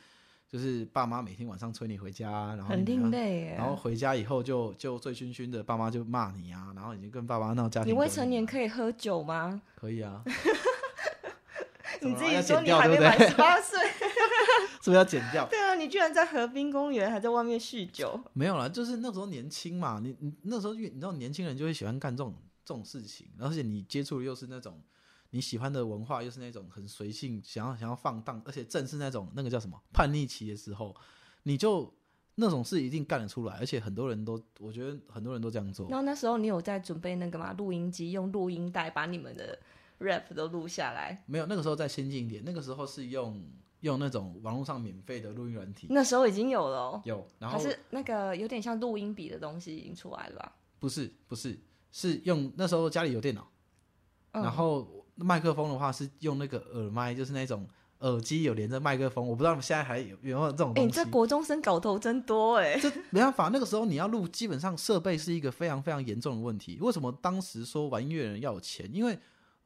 [0.47, 3.55] 就是爸妈每天晚上催你回家，然后很你另类耶。
[3.57, 7.91] 然后回家以后就就醉醺醺的，爸妈就骂你啊，然后已经跟爸妈闹家庭。
[7.91, 9.61] 你未成年可以喝酒吗？
[9.75, 10.23] 可以啊，
[12.01, 13.79] 你自己说你还没满十八 岁。
[14.81, 15.47] 是不是要剪掉？
[15.47, 18.19] 对啊，你居然在河滨公园还在外面酗酒。
[18.33, 22.35] 没有啦，就是那时候年轻嘛，你你那时候越你知道年轻人就会喜欢干这种
[22.65, 24.81] 这种事情，而且你接触的又是那种
[25.29, 30.95] 你喜欢的文化，又是那种很随性，想要想要放荡，而且正是那种那个叫什么叛逆期的时候，
[31.43, 31.93] 你就
[32.35, 35.99] 那种事一定干得出来，而且很多人都，我觉得很多人都这样做然。
[35.99, 39.59] 后那时候你有在准备那个嘛录音机，用录音带把你们的
[40.01, 41.23] rap 都录下来。
[41.27, 43.41] 没有，那个时候再先进一点，那个时候是用
[43.81, 50.55] 用那种网络上免费的录音软体，那时候已经有了、哦，有，然后还是那个有点像录音笔的东西已经出来了吧？
[50.79, 51.59] 不是不是
[51.91, 53.47] 是用那时候家里有电脑。
[54.33, 57.67] 嗯、然后麦克风的话是用那个耳麦，就是那种
[57.99, 60.85] 耳机有连着麦克风，我不知道现在还有有没有这种哎、东西。
[60.85, 66.77] 你这国中生搞头真多哎、这没办法，那个时候你要录，基本上设备是一个非常非常严重的问题。
[66.79, 68.89] 为什么当时说玩音乐的人要有钱？
[68.93, 69.19] 因为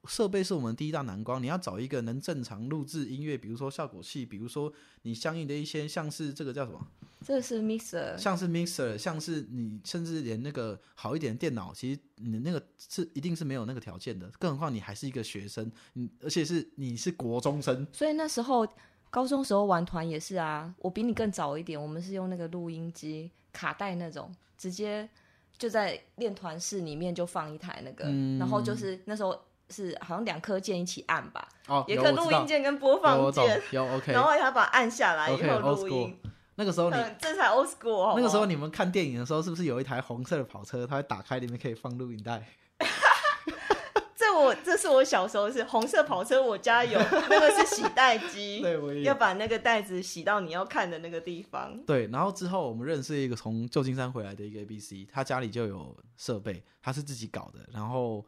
[0.08, 1.42] 设备是我们第一大难关。
[1.42, 4.72] 你要找一个能正常录制音乐，比如说效果器，比如说
[5.04, 6.88] 你相应的一些像是这个叫什么，
[7.22, 14.30] 这是 mixer，像是 mixer，像是你甚至连那个好一点的电脑，其实你那个是一定是没有那个条件的。
[14.40, 18.68] 更何况你还是一个学生，你而且是你是国中生，所以那时候
[19.10, 25.10] 高中时候玩团也是啊，我比你更早一点，我们是用那个录音机卡带那种，直接
[25.58, 29.40] 就在练团室里面就放一台那个，嗯然后就是那时候
[29.70, 36.18] 是好像两颗键一起按吧，哦，也可录音键跟播放键，有 OK， 然后他把它按下来以后录音。
[36.58, 42.42] 那个时候你嗯这才 old school 那个时候你们看电影的时候，是不是有一台红色的跑车，它会打开，里面可以放录影带？
[44.16, 46.98] 这我这是我小时候是红色跑车，我家有
[47.30, 51.78] 那个是洗带机， 对，我也要把那个袋子洗到你要看的那个地方。
[51.86, 58.26] 对，然后之后我们认识一个从旧金山回来的一个 A B C，他家里就有设备，他是自己搞的，然后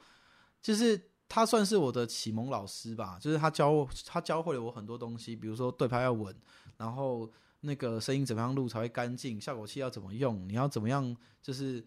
[0.61, 6.35] 就是他算是我的启蒙老师吧，就是他教我他教会了我很多东西，比如说对拍要稳，
[6.77, 7.29] 然后
[7.61, 11.85] 那个声音怎么样录才会干净，效果器要怎么用，你要怎么样就是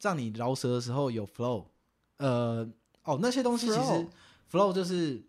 [0.00, 1.66] 让你饶舌的时候有 flow，
[2.16, 2.68] 呃，
[3.04, 4.08] 哦那些东西其实 Flow
[4.50, 5.22] flow 就是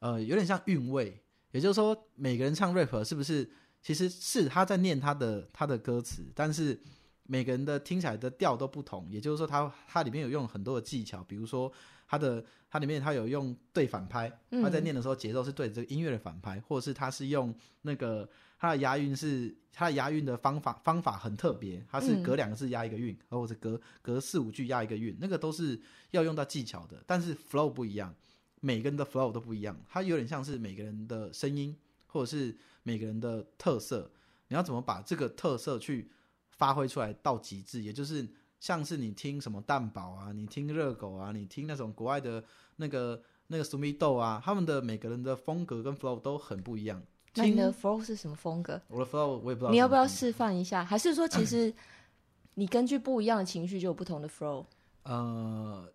[0.00, 1.22] 呃有点像韵味，
[1.52, 3.48] 也就是说每个人唱 rap 是不是
[3.80, 6.80] 其实是他在念他的他的歌词，但是
[7.26, 11.72] 每个人的听起来的调都不同，也就是说它它里面有用很多的技巧，比如说
[12.06, 14.30] 它的它里面它有用对反拍，
[14.62, 28.14] 它在念的时候节奏是对着这个音乐的反拍，或者是它是用那个它的押韵是它的押韵的方法方法很特别，它是隔两个字押一个韵，或者隔隔四五句押一个韵，那个都是要用到技巧的，但是 flow 不一样。
[28.60, 34.10] 每个人的 flow 都不一样，它有点像是每个人的声音，或者是每个人的特色，
[34.48, 36.10] 你要怎么把这个特色去
[36.56, 37.82] 发挥出来到极致？
[37.82, 38.26] 也就是
[38.60, 42.42] 像是你听什么蛋堡啊，你听热狗啊，你听那种国外的
[42.76, 47.02] 那个那个 m i 豆啊，他们的每个人的风格跟 flow 都很不一样。
[47.32, 48.80] 听那你的 flow 是什么风格？
[48.88, 50.06] 我的 flow 我也不知道，你要不要？
[50.06, 50.84] 示范一下？
[50.84, 51.74] 还是说其实
[52.54, 54.64] 你根据不一样的情绪就有不同的 flow？
[55.02, 55.92] 呃，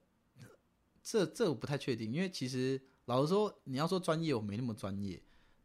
[1.02, 5.20] 这这我不太确定，因为其实老实说，你要说专业，我没那么专业，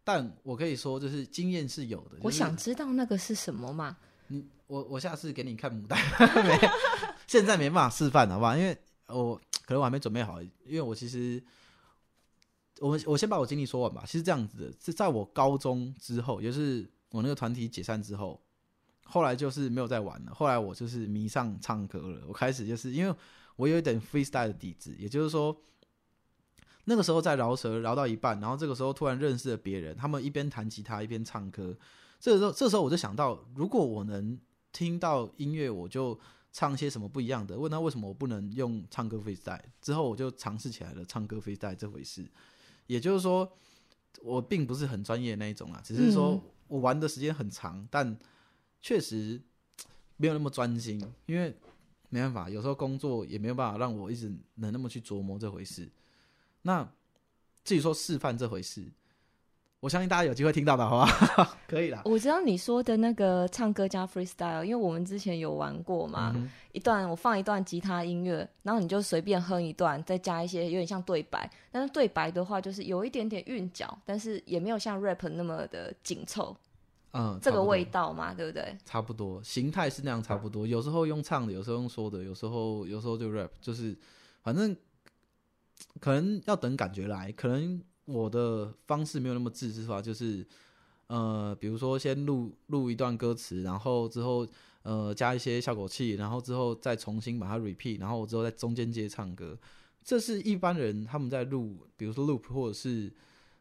[0.05, 2.11] 但我可以说就是经验是有的。
[2.11, 3.97] 就是我想知道那个是什么嘛？
[4.67, 5.99] 我我下次给你看牡丹，
[6.45, 6.59] 没，
[7.27, 8.57] 现在没办法示范，好不好？
[8.57, 11.43] 因为我可能我还没准备好，因为我其实
[12.81, 14.05] 我们我先把我经历说完吧。
[14.07, 18.41] 其实这样子的，是在我高中之后，也是我那个团体解散之后，
[19.05, 20.35] 后来就是没有再玩了。
[20.35, 23.15] 后来我就是迷上唱歌了，我开始就是因为
[23.57, 25.57] 我有一点 freestyle 的底子，也就是说。
[26.87, 31.75] 那个时候在饶舌饶到一半，然后这个时候突然认识了别人，他们一边弹吉他一边唱歌，
[32.25, 34.41] 这个时候，这时候我就想到，如果我能
[34.73, 36.19] 听到音乐，我就
[36.51, 37.59] 唱些什么不一样的。
[37.59, 39.61] 问他为什么我不能用唱歌 freestyle？
[39.83, 42.27] 之后我就尝试起来了唱歌 freestyle 这回事。
[42.87, 43.47] 也就是说，
[44.23, 48.19] 我并不是很专业那一种啊，只是说我玩的时间很长，但
[48.81, 49.39] 确实
[50.17, 51.55] 没有那么专心，因为
[52.09, 55.87] 没办法，有时候工作也没有办法让我一直能那么去琢磨这回事。
[56.63, 56.91] 那
[57.63, 58.91] 至于说示范这回事，
[59.85, 61.57] 我相信大家有机会听到的，好吧？
[61.69, 62.01] 可以啦。
[62.07, 76.57] 我知道你说的那个唱歌加 freestyle，因为我们之前有玩过嘛，嗯一段我放一段吉他音乐，然后你就随便哼一段，再加一些有点像对白，但是对白的话就是有一点点韵脚，但是也没有像 rap 那么的紧凑，
[77.13, 78.75] 嗯，这个味道嘛，对不对？
[78.87, 80.67] 差不多，形态是那样差不多。
[80.67, 83.95] 有时候用唱的，有时候用说的，有时候有时候就 rap，就是
[84.43, 84.75] 反正
[86.01, 87.31] 可能要等感觉来。
[87.33, 90.47] 可能我的方式没有那么自制化，就是
[91.07, 94.47] 呃，比如说先录录一段歌词，然后之后
[94.83, 99.59] 呃加一些效果器，然后之后再重新把它 repeat，然后我之后在中间接唱歌。
[100.03, 103.11] 这是一般人他们在录，比如说 loop 或者是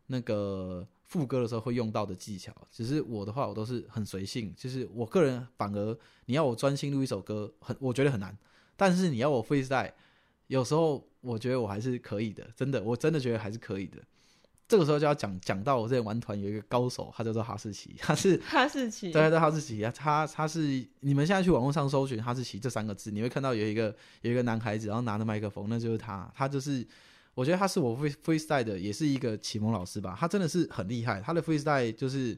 [0.08, 2.54] 那个副歌的时候会用到的技巧。
[2.70, 8.38] 只是我的话，我都是很随性，就是我个人反而你要我专心录一首歌，很我觉得很难。
[8.76, 9.94] 但是你要我 freestyle，
[10.48, 14.00] 有时候我觉得我还是可以的，真的，我真的觉得还是可以的。
[14.68, 19.12] 这个时候就要讲讲到我之前玩团有一个高手，他叫做哈士奇， 他是哈士奇。
[19.12, 19.84] 对对，哈士奇。
[19.84, 26.86] 啊，他他是你们现在去网络上搜寻哈士奇这三个字，你会看到有一个有一个男孩子，然后拿着麦克风，那就是他，他就是
[27.36, 32.38] 我觉得他是我 free freestyle 的，也是一个启蒙老师吧，他真的是很厉害，他的 freestyle 就是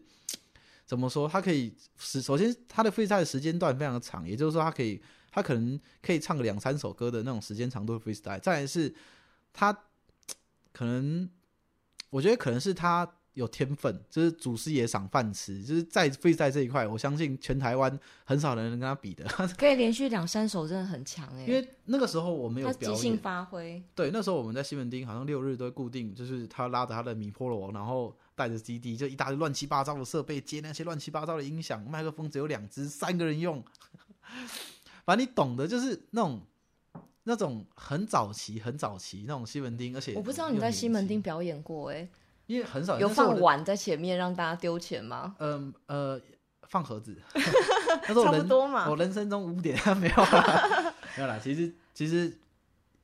[0.85, 8.93] 怎么说，他可以时首先他的 freestyle 的时间段非常的长，也就是说他可以他可能可以唱个两三首歌的那种时间长度的 freestyle，再来是
[9.53, 9.71] 他
[10.73, 11.29] 可能
[12.15, 19.25] 我觉得可能是他有天分，就是祖师爷赏饭吃，就是在 freestyle 这一块，我相信全台湾很少人能跟他比的。
[19.59, 33.61] 可以连续两三首，真的很强哎、因为那个时候我们有他即兴发挥，对，那时候我们在西门町好像六日都会固定，就是他拉着他的米波罗，然后带着基地，就一大堆乱七八糟的设备，接那些乱七八糟的音响，麦克风只有两只，三个人用，
[35.03, 36.41] 反正你懂的，就是那种
[37.25, 42.07] 那种很早期、很早期那种西门町，而且我不知道你在西门町，表演过哎、
[42.47, 45.35] 因为很少有放碗在前面让大家丢钱吗？
[45.39, 46.19] 嗯呃，
[46.69, 47.15] 放盒子，
[48.07, 51.39] 那是我差不人多嘛我人生中污点没有啦， 没有啦。
[51.41, 52.31] 其实其实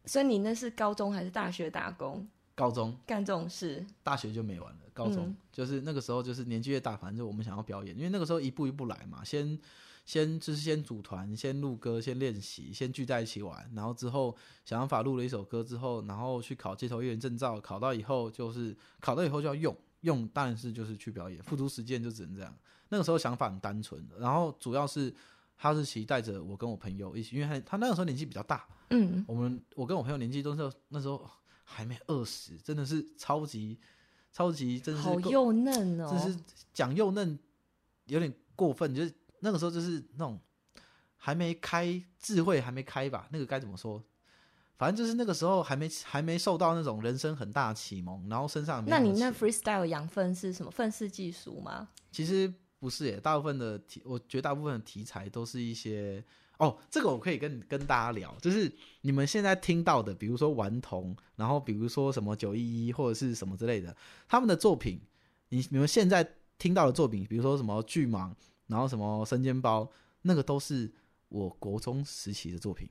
[0.06, 2.28] 所以你那是高中还是大学打工？
[2.54, 4.80] 高中、干这种事，大学就没玩了。
[4.94, 9.58] 高中、嗯就是那个时候，就是年纪越大，反正就我们想要表演，因为那个时候一步一步来嘛，先
[10.06, 14.36] 先就是先组团，先录歌，先练习，先聚在一起玩，然后之后
[14.66, 22.54] 想办法录了一首歌之后，然后去考街头艺人证照，考到以后就是考到以后就要用，用当然是就是去表演，付诸实践就只能这样。
[22.90, 25.14] 那个时候想法很单纯，然后主要是
[25.56, 31.26] 哈士奇带着我跟我朋友一起，因为他他那个时候年纪比较大，嗯，我们我跟我朋友年纪都是那时候
[31.64, 33.80] 还没二十，真的是超级
[34.34, 36.38] 超级，真的好幼嫩哦，就是
[36.74, 37.40] 讲幼嫩
[38.08, 40.40] 有点过分，就是那个时候就是那种
[41.18, 44.02] 还没开智慧还没开吧，那个该怎么说？
[44.78, 50.72] 反正就是那个时候还没还没受到那种人生很大的启蒙，然后身上那你那 freestyle 养分是什么？
[50.72, 51.90] 愤世嫉俗吗？
[52.12, 56.24] 其实不是耶，大部分的题，我觉得大部分的题材都是一些
[56.58, 58.72] 哦，这个我可以跟跟大家聊，就是
[59.02, 63.96] 你们现在听到的，比如说顽童，然后比如说什么九一一或者是什么之类的，
[64.28, 65.00] 他们的作品，
[65.50, 66.28] 你你们现在
[66.58, 68.34] 听到的作品，比如说什么巨蟒，
[68.72, 69.88] 然后什么生煎包，
[70.24, 70.92] 那个都是
[71.30, 72.90] 我国中时期的作品，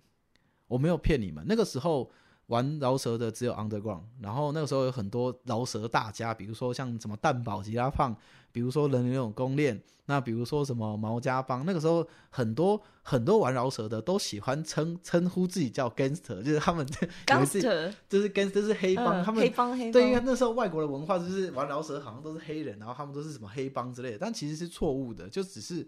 [0.69, 2.09] 我没有骗你们，那个时候。
[2.51, 8.15] 玩饶舌的只有 Underground，然后那个时候有很多饶舌大家，比如说像什么蛋堡、吉拉胖，
[8.51, 16.85] 比如说人人有公链，那比如说什么毛家帮，那个时候很多很多玩饶舌的都喜欢称称呼自己叫 gangster，就是他们
[17.25, 25.87] gangster，就是 gangster 是黑帮，嗯他们黑帮黑对，因为，那时候外国的文化就是玩饶舌好像都是黑人，然后他们都是什么黑帮之类的，但其实是错误的，就只是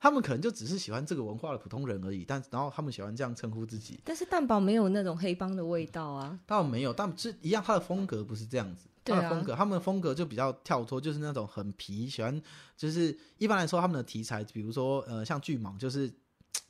[0.00, 6.38] 他们可能就只是喜欢这个文化的普通人而已，但然后他们喜欢这样称呼自己，但是蛋堡没有那种黑帮的味道啊。
[6.46, 8.86] 倒没有，但是一样，他的风格不是这样子。
[9.04, 12.42] 他的风格，他们的风格就比较跳脱，就是那种很皮，喜欢
[12.76, 16.12] 就是一般来说他们的题材，比如说呃像巨蟒，就是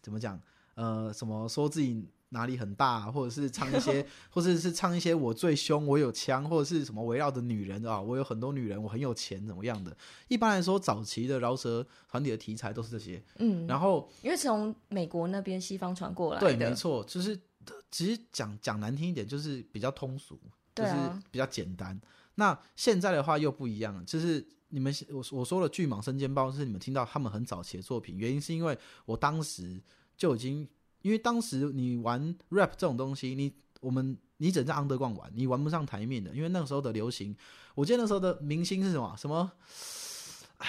[0.01, 0.41] 怎么讲
[0.77, 9.97] 呃什么说自己哪里很大，或者是唱一些， 或者是唱一些我最凶，我有枪，或者是什么围绕着女人啊，我有很多女人，我很有钱怎么样的。
[10.29, 17.39] 一般来说，早期的饶舌团体的题材都是这些，嗯，然后因为从美国那边西方传过来对，没错，就是
[17.91, 20.39] 其实讲讲难听一点，就是比较通俗，
[20.75, 20.93] 就是
[21.31, 21.99] 比较简单。
[22.35, 29.81] 那现在的话又不一样了，就是你们我我说了巨蟒生煎包是你们听到他们很早期的作品，原因是因为我当时
[30.17, 30.69] 就已经，
[31.03, 37.37] 因为当时你玩 rap 这种东西，你我们你只能在 underground 玩，你玩不上台面的，因为那个时候的流行，
[37.75, 39.53] 我记得那时候的明星是什么什么。
[40.59, 40.67] 哎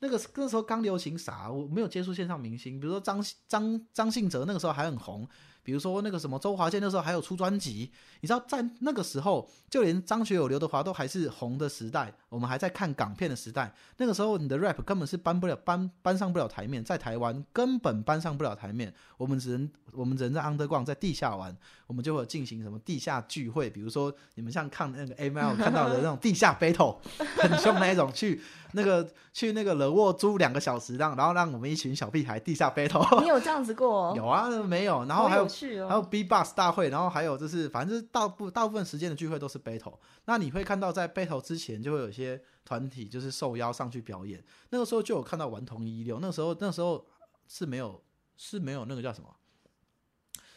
[0.00, 1.48] 那个那时候刚流行啥？
[1.48, 5.28] 我没有接触线上明星，比如说张张张信哲那个时候还很红，
[5.62, 7.90] 比如说那个什么周华健那时候还有出专辑，
[8.20, 13.72] 你知道在那个时候，就连张学友、刘德华都还是红的时代，我们还在看港片的时代。
[13.98, 21.56] 那个时候你的 rap 根本是搬不了搬搬上不了台面，在台湾根本搬上不了台面，我们只能我们只能在 underground 在地下玩，
[21.86, 26.98] 我们就会进行什么地下聚会，比如说你们像看那个 M L 看到的那种地下 battle，
[27.38, 28.40] 很凶那一种，去
[28.72, 33.20] 那个去那个惹沃租两个小时，让然后让我们一群小屁孩地下 battle。
[33.22, 34.14] 你有这样子过？
[34.16, 35.46] 有啊，没有，然后还有
[35.80, 39.98] 哦，还有 B Box 大会，然后还有就是，反正就是大部大部分时间的聚会都是 battle。
[40.24, 44.42] 那你会看到在 battle 之前，就会有一些团体就是受邀上去表演。
[44.70, 47.06] 那个时候就有看到顽童一六，那时候那时候
[47.46, 48.02] 是没有
[48.36, 49.36] 是没有那个叫什么，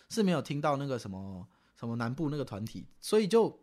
[0.10, 1.48] 是没有听到那个什么
[1.80, 3.60] 什么南部那个团体，所以就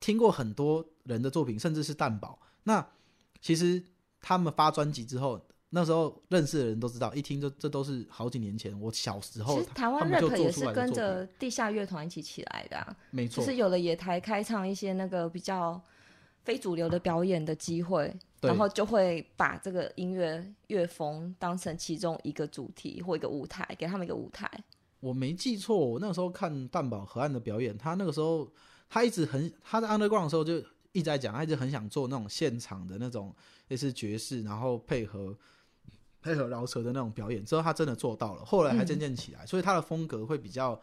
[0.00, 2.40] 听过很多人的作品，甚至是蛋堡。
[2.64, 2.86] 那
[3.40, 3.84] 其实
[4.20, 5.46] 他们发专辑之后。
[5.74, 15.80] 那时候认识的人都知道，一听就这都是好几年前我小时候其实台湾 rap 做也是跟着地下乐团一起起来的啊，没错，就是有了野台开唱一些那个比较
[16.44, 24.46] 非主流的表演的机会，然后就会把这个音乐乐风当成其中一个主题或一个舞台，给他们一个舞台。
[25.00, 28.46] 我没记错，我那个时候看蛋堡河岸的表演，他那个时候
[28.90, 30.58] 他一直很他在 underground 的时候就
[30.92, 33.34] 一直在讲，他一直很想做那种现场的那种
[33.68, 35.34] 类似爵士，然后配合
[36.22, 37.44] 配合饶舌的那种表演。
[37.44, 40.80] 之后他真的做到了，后来还渐渐起来，所以他的风格会比较，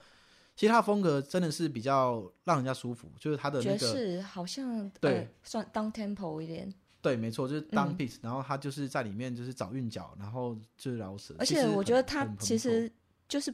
[0.55, 6.71] 其实他的风格真的是比较让人家舒服，就是他的那个爵士好像对、呃、算当 tempo 一点，
[7.01, 11.33] 对，没错，就是当嗯 beat，、然后他就是在里面就是找韵脚，然后就是饶舌。
[11.39, 12.91] 而且我觉得他其实
[13.27, 13.53] 就是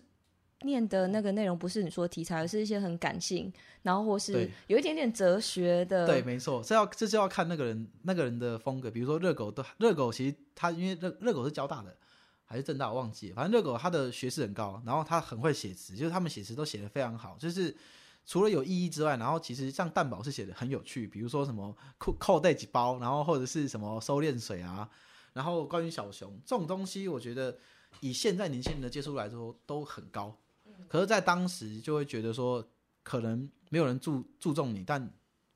[0.65, 3.51] 念的那个内容不是你说题材，而是一些很感性，
[3.83, 6.05] 然后或是有一点点哲学的。
[6.05, 8.91] 对，没错，这要这就要看那个人那个人的风格。
[8.91, 11.95] 比如说热狗的热狗，其实他因为热热狗是交大的
[12.43, 13.35] 还是正大，我忘记了。
[13.35, 17.37] 反正热狗他的学识很高，然后他很会写词，就是他们写词都写的非常好。
[17.39, 17.75] 就是
[18.25, 24.89] 除了有意义之外，然后其实像蛋堡是写的很有趣，比如说什么扣扣带几包，然后或者是什么收敛水啊，
[25.33, 27.57] 然后关于小熊这种东西，我觉得
[27.99, 30.35] 以现在年轻人的接触来说都很高。
[30.87, 32.65] 可是，在当时就会觉得说，
[33.03, 35.01] 可能没有人注注重你，但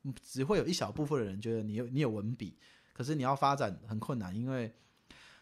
[0.03, 2.57] 嗯只会有一小部分的人觉得你有你有文笔，
[2.93, 4.74] 可是你要发展很困难，因为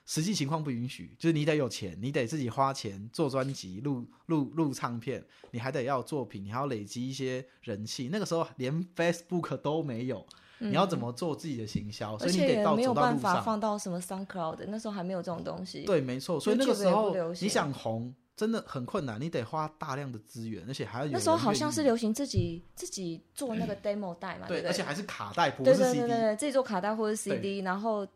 [0.05, 8.09] 实际情况不允许，就是你得有钱，你得自己花钱做专辑、录录录唱片，你还得要作品，你还要累积一些人气。
[8.09, 10.25] 那个时候连 Facebook 都没有，
[10.59, 12.17] 你要怎么做自己的行销？
[12.17, 12.93] 所以你得到没有。
[12.93, 15.83] 办法放到什么 SoundCloud，那时候还没有这种东西。
[15.83, 16.39] 对，没错。
[16.39, 25.99] 所以那个时候你想红，真的很困难，你得花大量的资源，而且还要有那时候好像是流行自己自己做那个 demo 带嘛，对，而且还是卡带，不对是对 CD。
[26.01, 28.07] 对对对，自己做卡带或者 CD，然后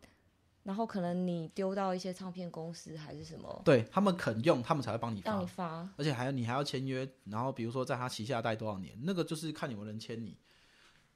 [0.62, 5.88] 然后可能你丢到一些唱片公司还是什么，对他们肯用，他们才会帮你发让你，发。
[5.96, 10.38] 而且还要你还要签约，然后比如说在他旗下待多少年，那个就是看有没有人签你。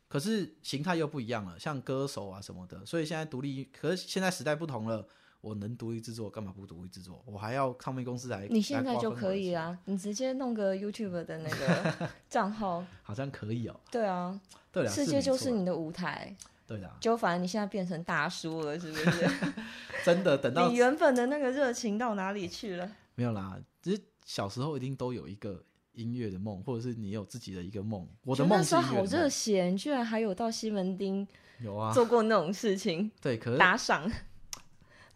[0.09, 5.07] 可是形态又不一样了，像歌手啊什么的，所以现在独立，可是现在时代不同了，
[5.47, 7.23] 我能独立制作，干嘛不独立制作？
[7.25, 13.79] 我还要唱片公司来，你现在就可以啊，你直接弄个 YouTube 的那个 账号，好像可以哦。
[13.89, 14.41] 对啊，
[14.73, 16.35] 对啊，世界就是你的舞台，
[16.67, 19.31] 对的，就反正你现在变成大叔了，是不是？
[20.05, 22.91] 真的等到你原本的那个热情到哪里去了？
[23.15, 28.05] 没有啦，只是小时候一定都有一个音乐的梦，或者是你有自己的一个梦。
[28.25, 31.27] 我的梦是音乐的梦热血，你居然还有到西门町
[31.63, 34.11] 有啊，做过那种事情，对，可是打赏，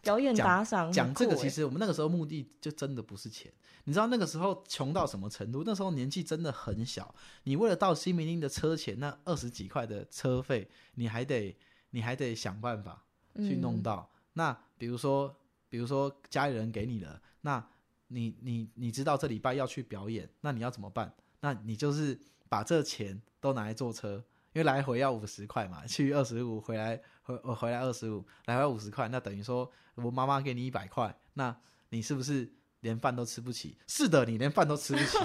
[0.01, 3.51] 表演打赏，讲这个，其实我们那个时候目的就真的不是钱。
[3.85, 5.63] 你知道那个时候穷到什么程度？
[5.65, 11.55] 那时候年纪真的很小，你为了到西门町的车钱那二十几块的车费，你还得
[11.91, 13.03] 你还得想办法
[13.35, 14.11] 去弄嗯到。
[14.33, 15.35] 那比如说，
[15.67, 17.65] 比如说家里人给你了，那
[18.07, 21.13] 你你你知道这礼拜要去表演，那你要怎么办？
[21.39, 24.23] 那你就是把这钱都拿来坐车，
[24.53, 31.55] 因为来回要五十块嘛，去二十五，回来回我回来二十五，来回五十块，那等于说我妈妈给你一百块，那
[31.89, 33.77] 你是不是连饭都吃不起？
[33.87, 35.17] 是的，你连饭都吃不起，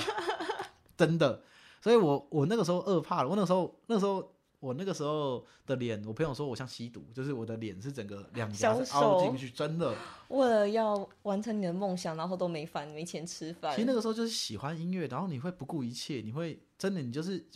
[0.96, 1.42] 真的。
[1.80, 9.94] 所以我我那个时候饿怕了，我那个时候那个时候我那个时候的脸，我朋友说我像吸毒，就是我的脸是整个两颊是凹进去，真的。
[10.28, 13.72] 为了要完成你的梦想，然后都没饭，没钱吃饭。
[13.74, 17.46] 其实那个时候就是喜欢音乐，然后你会不顾一切，你会真的你就是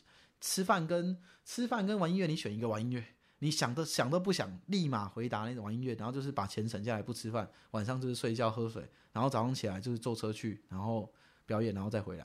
[0.40, 3.04] 吃饭跟吃饭跟玩音乐，你选一个玩音乐，
[3.40, 11.12] 你想都想都不想，立马回答那种玩音乐，然后就是把钱省下来不吃饭，晚上就是睡觉喝水，然后早上起来就是坐车去，然后
[11.46, 12.24] 表演，然后再回来，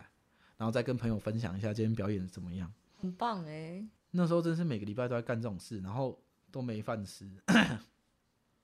[0.58, 2.72] 然后再跟朋友分享一下今天表演怎么样。
[3.02, 6.20] 很棒哎、那时候真是每个礼拜都在干这种事，然后
[6.52, 7.30] 都没饭吃，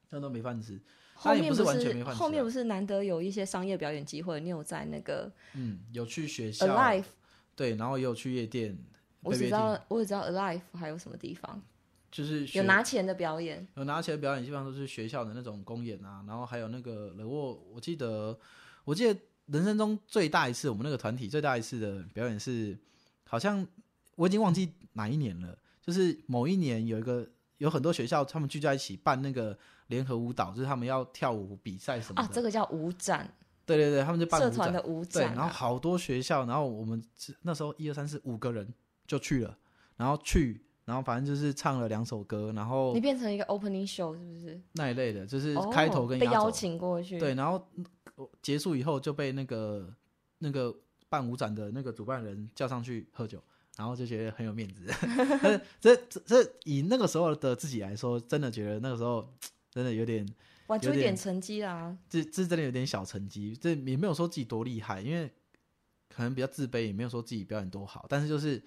[0.10, 0.82] 那都没饭吃。
[1.14, 7.06] 后面不是完全没饭吃啊后面不是难得有一些商业表演机会，你有在那个嗯，有去学校 Alive，
[7.56, 8.76] 对，然后也有去夜店，
[9.24, 11.62] 我只知道我只知道 Alive 还有什么地方
[12.12, 18.38] 就是有拿钱的表演，有拿钱的表演，基本上都是学校的那种公演啊，然后还有那个了我我记得
[18.84, 22.78] 我记得人生中最大一次，我们那个团体最大一次的表演是，
[23.28, 23.66] 好像
[24.16, 27.26] 我已经忘记哪一年了，就是某一年有一个
[27.60, 29.58] 有很多学校他们聚在一起办那个
[29.88, 33.34] 联合舞蹈，就是他们要跳舞比赛什么的，啊，这个叫舞展，
[33.66, 37.02] 对对对，他们就办社团的舞对，展、啊，然后好多学校，然后我们
[37.44, 38.74] 那时候一二三四五个人
[39.12, 39.58] 就去了，
[39.98, 40.64] 然后去。
[40.84, 44.60] 然后反正就是唱了两首歌，然后你变成一个 opening show 是不是？
[44.74, 47.86] 那一类的，就是哦开头跟压轴被邀请过去，对，然后嗯
[48.42, 49.94] 结束以后就被那个
[50.40, 50.76] 那个
[51.08, 53.42] 办舞展的那个主办人叫上去喝酒，
[53.78, 54.84] 然后就觉得很有面子。
[55.42, 59.32] 但 是这这这以那个时候的自己来说，真的觉得那个时候
[59.70, 60.28] 真的有点，
[60.68, 61.96] 玩出有一点成绩啦。
[62.10, 63.56] 这这真的有点小成绩。
[63.56, 65.32] 这也没有说自己多厉害，因为
[66.10, 68.62] 可能比较自卑，也没有说自己表演多好，但是就是。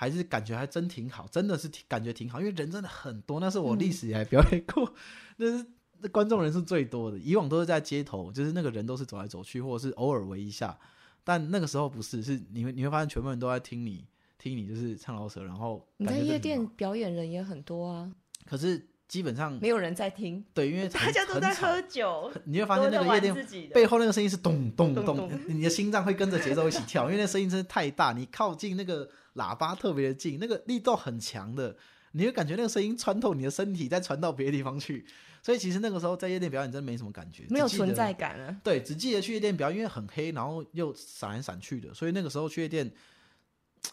[0.00, 4.94] 还是感觉还真挺好，真的是挺感觉挺好，因为人真的很多，那是我历史以来表演过，
[5.38, 5.66] 那是
[5.98, 7.18] 那观众人是最多的。
[7.18, 10.78] 以往都是在街头，就是那个人都是走来走去，或者是偶尔围一下，
[11.24, 14.06] 但那个时候不是，是你会你会发现全部人都在听你
[14.38, 18.08] 听你就是唱老舍，然后你在夜店，表演人也很多啊，
[18.46, 23.70] 可是基本上没有人在听，对，因为 大家都在，喝酒， 你会发现那个夜店。
[23.74, 31.74] 背后那个声音是咚咚咚咚，你的心脏会跟着节奏一起跳，因为那声音真的太大，你靠近那个喇叭特别的近，那个力道很强的，
[32.12, 35.06] 你会感觉那个声音穿透你的身体，再传到别的地方去。
[35.40, 38.60] 所以其实那个时候在夜店表演真的没什么感觉，没有存在感啊。
[38.62, 42.92] 对，只记得去夜店表演，因为很黑，然后又闪来闪去的，所以那个时候去夜店，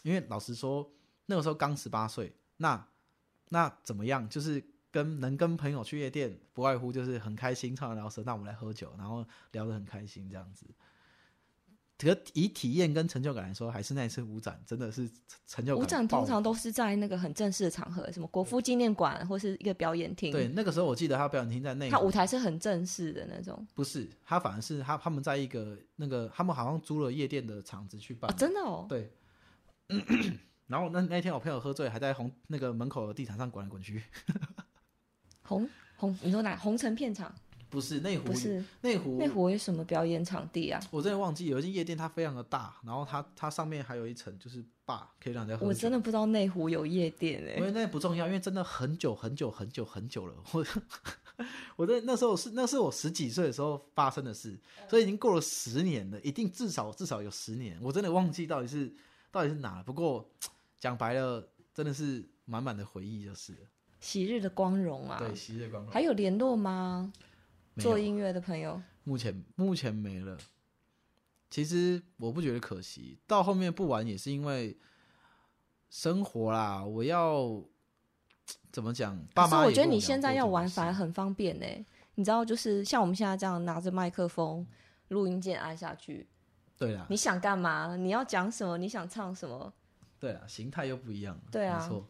[0.02, 0.90] 因为老实说，
[1.26, 2.86] 那个时候刚十八岁，那
[3.50, 4.28] 那怎么样？
[4.28, 10.66] 就是跟能跟朋友去夜店，不外乎就是很开心，唱完饶舌，那我们来喝酒，然后聊得很开心这样子。
[11.98, 15.08] 可以体验跟成就感来说，还是那一次舞展真的是
[15.46, 15.82] 成就感。
[15.82, 20.30] 舞展通常都是在那个很正式的场合，什么国父纪念馆或是一个表演厅。
[20.30, 28.84] 对，那个时候我记得他表演厅在内他，舞台是很正式的那种不是他，反而是他他们在一个那个他们好像租了夜店的场子去办哦，真的哦。
[28.88, 29.10] 对，
[30.66, 34.02] 然后那那天我朋友喝醉，还在红那个门口的地毯上滚来滚去。
[35.42, 35.66] 红
[35.96, 37.34] 红，你说哪红城片场？
[37.68, 40.80] 不是内湖，不是内湖内湖有什么表演场地啊？
[40.90, 45.66] 我真的忘记有一间夜店，它非常的大，然后它它上面还有一层就是坝，可以让人家喝。
[45.66, 50.34] 我真的不知道内湖有夜店哎、因为那不重要，因为真的很久很久很久很久了。
[50.52, 50.64] 我
[51.76, 54.58] 我在那时候是那是我十几岁的时候发生的事，
[54.88, 57.78] 所以已经过了十年了，一定至少至少有十年。
[57.82, 58.94] 我真的忘记到底是
[59.30, 59.82] 到底是哪了。
[59.82, 60.26] 不过
[60.78, 63.58] 讲白了，真的是满满的回忆就是了。
[63.98, 65.18] 昔日的光荣啊！
[65.18, 65.90] 对，昔日光荣。
[65.90, 67.12] 还有联络吗？
[67.78, 70.36] 做音乐的朋友，目前目前没了。
[71.48, 74.76] 其实我不觉得可惜，到后面不玩也是因为
[75.88, 77.62] 生活啦，我要
[78.72, 79.16] 怎么讲？
[79.32, 81.66] 爸妈我觉得你现在要玩反而很方便呢、
[82.16, 84.66] 你知道，就是像我们现在这样拿着麦克风，
[85.08, 86.26] 录音键按下去，
[86.76, 87.96] 对啊，你想干嘛？
[87.96, 88.76] 你要讲什么？
[88.76, 89.72] 你想唱什么？
[90.18, 91.38] 对啊，形态又不一样。
[91.50, 92.08] 对啊没错。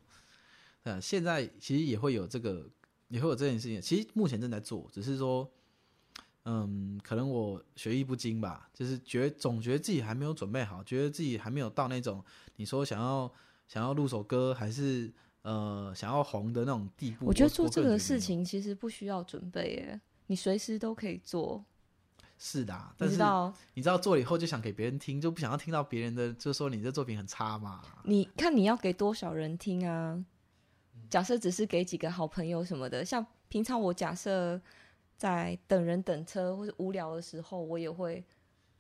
[0.82, 2.68] 对啊，现在其实也会有这个，
[3.08, 3.80] 也会有这件事情。
[3.80, 5.48] 其实目前正在做，只是说，
[6.48, 12.24] 嗯，可能我学艺不精吧，就是觉总觉得自己还没有准备好，觉得自己还没有到那种
[12.54, 13.30] 你说想要
[13.66, 17.26] 想要录首歌，还是呃想要红的那种地步。
[17.26, 21.64] 我觉得做这个事情其实不需要准备耶，你随时都可以做，
[22.38, 23.52] 是的啊，但是知道？
[23.74, 27.82] 你知道做了以后就想给别人听，就不想要听到别人的，就说你这作品很差嘛。
[28.04, 30.24] 你看你要给多少人听啊？
[31.10, 34.60] 假设只是给几个好朋友什么的，像平常我假设
[35.16, 38.24] 在等人等车或者无聊的时候，我也会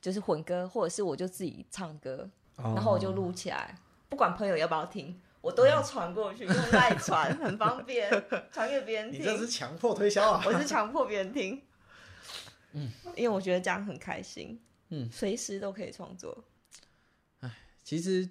[0.00, 3.74] 就是混歌，或者是我就自己唱歌，然后我就录起来，
[4.08, 8.10] 不管朋友要不要听，我都要传过去，用赖传，很方便，
[8.52, 9.20] 传给别人听。
[9.20, 10.42] 你这是强迫推销啊！
[10.46, 11.62] 我是强迫别人听，
[12.72, 14.60] 嗯，因为我觉得这样很开心，
[14.90, 16.44] 嗯，随时都可以创作。
[17.40, 17.50] 哎
[17.82, 18.28] 其实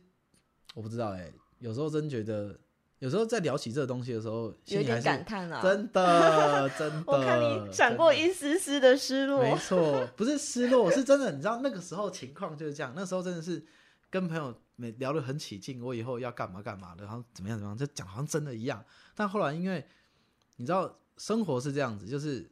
[0.73, 2.59] 我不知道哎、有时候真觉得，
[2.99, 5.61] 有时候在聊起这个东西的时候，有一点感叹啊！
[5.61, 7.03] 真的 真的。
[7.05, 9.43] 我看你闪过一丝丝的失落。
[9.43, 11.31] 没错，不是失落，是真的。
[11.31, 13.63] 你知道那个时候情况就是这样，那时候真的是
[14.09, 18.83] 跟朋友每聊得很起劲，我以后要干嘛干嘛的，然后怎么样怎么样，就讲好像真的一样。
[19.13, 19.85] 但后来因为
[20.55, 22.49] 你知道生活是这样子，就是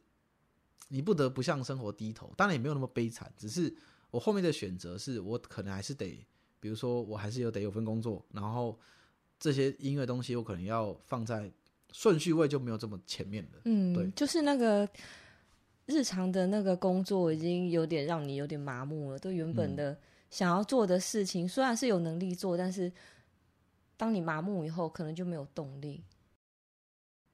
[0.88, 3.74] 你不得不向生活低头，当然也没有那么悲惨，只是
[4.10, 6.24] 我后面的选择是我可能还是得，
[6.60, 8.78] 比如说我还是有得有份工作，然后
[9.38, 11.50] 这些音乐东西我可能要放在
[11.92, 13.58] 顺序位就没有这么前面的。
[13.62, 14.88] 对嗯，就是那个
[15.86, 19.18] 日常的那个工作已经有点让你有点麻木了。
[19.18, 19.98] 对原嗯本的
[20.30, 22.90] 想要做的事情，虽然是有能力做，但是
[23.96, 26.02] 当你麻木以后，可能就没有动力。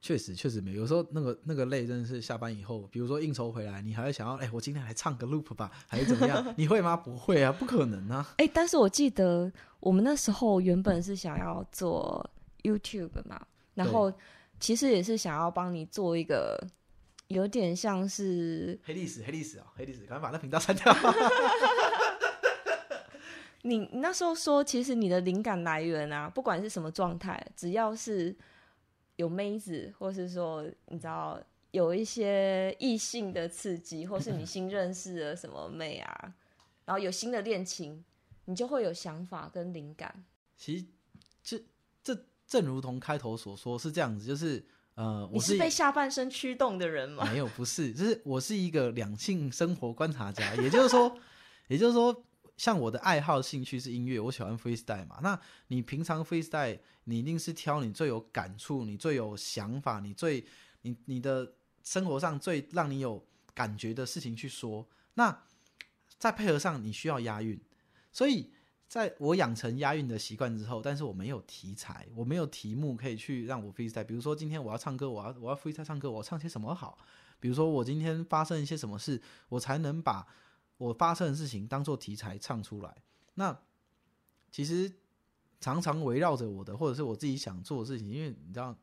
[0.01, 0.81] 确实，确实没有。
[0.81, 6.43] 有时候那个那个累，真的是下班以后，比如说应酬回来，你还会想要，哎、我今天来唱个 loop 吧，还是怎么样？
[6.57, 6.97] 你会吗？
[6.97, 8.33] 不会啊，不可能啊。
[8.37, 12.27] 哎、但是我记得我们那时候原本是想要做
[12.63, 13.39] YouTube 嘛，
[13.75, 14.11] 然后
[14.59, 16.59] 其实也是想要帮你做一个
[17.27, 20.91] 有点像是黑历史，黑历史啊、黑历史，赶快把那频道删掉。
[23.63, 28.35] 你你那时候说，其实你的灵感来源啊，不管是什么状态，只要是
[29.21, 36.33] 有妹子，或是说你知道有一些异性的刺激，或是你新认识的什么妹啊，
[36.85, 38.03] 然后有新的恋情，
[38.45, 40.25] 你就会有想法跟灵感。
[40.57, 40.85] 其实
[41.43, 41.61] 这
[42.03, 44.65] 这正如同开头所说是这样子，就是
[44.95, 47.23] 呃，我你是被下半身驱动的人吗？
[47.31, 51.15] 没有，不是，就是我是一个两性生活观察家，也就是说，
[51.69, 52.23] 也就是说，
[52.61, 55.17] 像我的爱好兴趣是音乐，我喜欢 freestyle 嘛。
[55.23, 60.45] 那你平常 freestyle，你一定是挑你最有感触、你最有想法、你最
[60.83, 61.53] 你你的
[61.83, 64.87] 生活上最让你有感觉的事情去说。
[65.15, 65.41] 那
[66.19, 67.59] 再配合上你需要押韵，
[68.11, 68.51] 所以
[68.87, 74.03] 在我养成押韵的习惯之后，但是我没有题材，我没有题目可以去让我 freestyle。
[74.03, 76.95] 比如说今天我要唱歌，我要我要 freestyle 唱歌，我唱些什么好？
[77.39, 80.27] 比如说我今天发生一些什么事，我才能把
[80.81, 82.95] 我发生的事情当做题材唱出来。
[83.35, 83.55] 那
[84.51, 84.91] 其实
[85.59, 88.75] 常常围绕着我的，或者是我自己想做的事情，因为你知道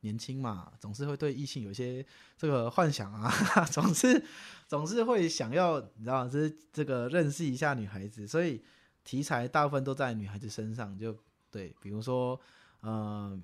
[0.00, 2.04] 年轻嘛，总是会对异性有一些
[2.36, 3.30] 这个幻想啊，
[3.70, 4.24] 总是
[4.66, 8.60] 总是会想要你知道，这这个认识一下女孩子，所以
[9.04, 10.98] 题材大部分都在女孩子身上。
[10.98, 11.16] 就
[11.48, 12.38] 对，比如说，
[12.80, 13.40] 呃，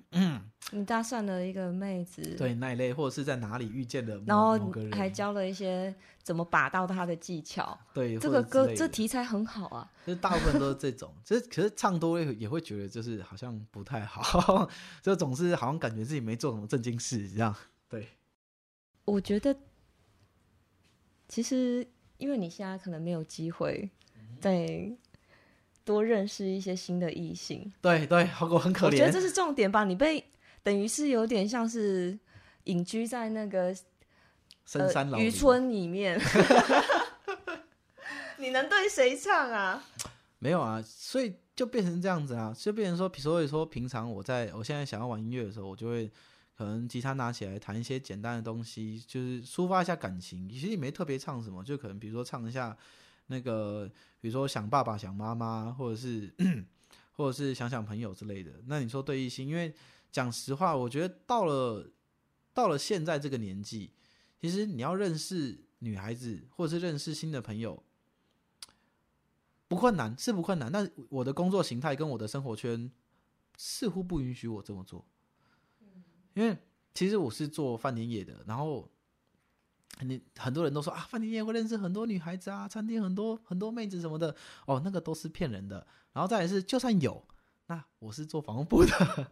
[0.71, 4.57] 你搭讪了一个妹子，，对那一类，或者是在哪里遇见的然后
[4.91, 7.77] 还教了一些怎么把到她的技巧。
[7.93, 14.69] 对这个歌这题材很好啊，就是大部分都是这种， 其实可是唱多了也会觉得就是好像不太好，
[15.03, 17.53] 就总是好像感觉自己没做什么正经事一样。
[17.89, 18.07] 对，
[19.05, 19.55] 我觉得
[21.27, 21.85] 其实
[22.17, 23.89] 因为你现在可能没有机会
[24.39, 24.89] 在
[25.85, 27.71] 多认识一些新的异性。
[27.81, 28.91] 对对，好我很可怜。
[28.91, 30.23] 我觉得这是重点吧，你被
[30.61, 32.17] 等于是有点像是
[32.65, 33.75] 隐居在那个
[34.65, 36.19] 深山老渔村里面，
[38.39, 39.83] 你能对谁唱啊？
[40.39, 46.09] 没有啊，所以就变成这样子啊，就变成说，所以说平常我在我现在想要玩音乐的时候，我就会
[46.57, 50.47] 可能吉他拿起来弹一些简单的东西，就是抒发一下感情。
[50.49, 52.75] 其实也没特别唱什么，就可能比如说唱一下
[53.27, 56.33] 那个，比如说想爸爸想妈妈，或者是
[57.13, 58.61] 或者是想想朋友之类的。
[58.67, 59.73] 那你说对异性，因为
[60.11, 61.91] 讲实话，我觉得到了
[62.53, 63.91] 到了现在这个年纪，
[64.39, 67.83] 其实你要认识女孩子，或者是认识新的朋友。
[69.67, 72.91] 不困难是不困难，但我的工作形态跟我的生活圈
[73.57, 75.03] 似乎不允许我这么做。
[76.35, 76.55] 因为
[76.93, 78.87] 其实我是做饭店业的，然后
[80.01, 84.35] 你很多人都说啊，饭店业会认识很多女孩子啊，餐厅很多很多妹子什么的，
[84.65, 85.85] 哦，那个都是骗人的。
[86.11, 87.23] 然后再来是，就算有，
[87.67, 89.31] 那我是做房务的，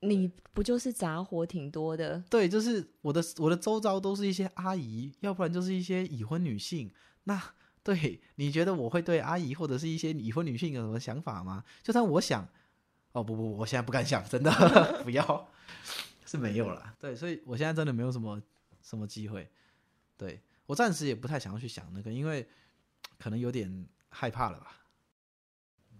[0.00, 2.22] 你不就是杂活挺多的？
[2.30, 6.90] 对，就是我的我的周遭都是一些阿姨，要不然就是一些已婚女性。
[7.24, 7.40] 那
[7.82, 11.64] 对，你觉得我会对阿姨或者是一些已婚女性有什么想法吗？
[11.82, 12.48] 就算我想，
[13.12, 14.50] 哦不不，我现在不敢想，真的
[15.04, 15.48] 不要，
[16.24, 16.94] 是没有了。
[16.98, 18.40] 对，所以我现在真的没有什么
[18.82, 19.48] 什么机会。
[20.16, 22.46] 对我暂时也不太想要去想那个，因为
[23.18, 24.76] 可能有点害怕了吧。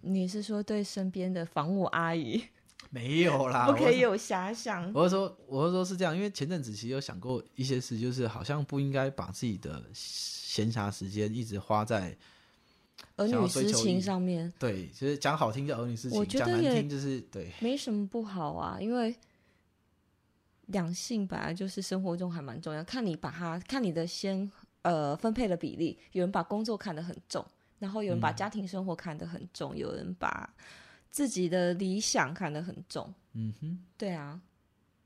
[0.01, 2.43] 你是说对身边的房务阿姨
[2.89, 4.91] 没有啦， 不可以有遐想？
[4.93, 12.17] 我是说，我是说是这样，因为前阵子其实有想过一些事，就是好像不应该把自己的闲暇时间一直花在
[13.17, 19.15] 儿女私情上面对，其实讲好听叫儿女私情，讲难听就是对，没什么不好啊，因为
[20.71, 24.49] 两性本来就是生活中还蛮重要，看你把它看你的先
[24.81, 27.45] 呃分配的比例，有人把工作看得很重，
[27.79, 30.53] 然后有人把嗯家庭生活看得很重，有人把
[31.09, 34.41] 自己的理想看得很重，嗯哼，对啊。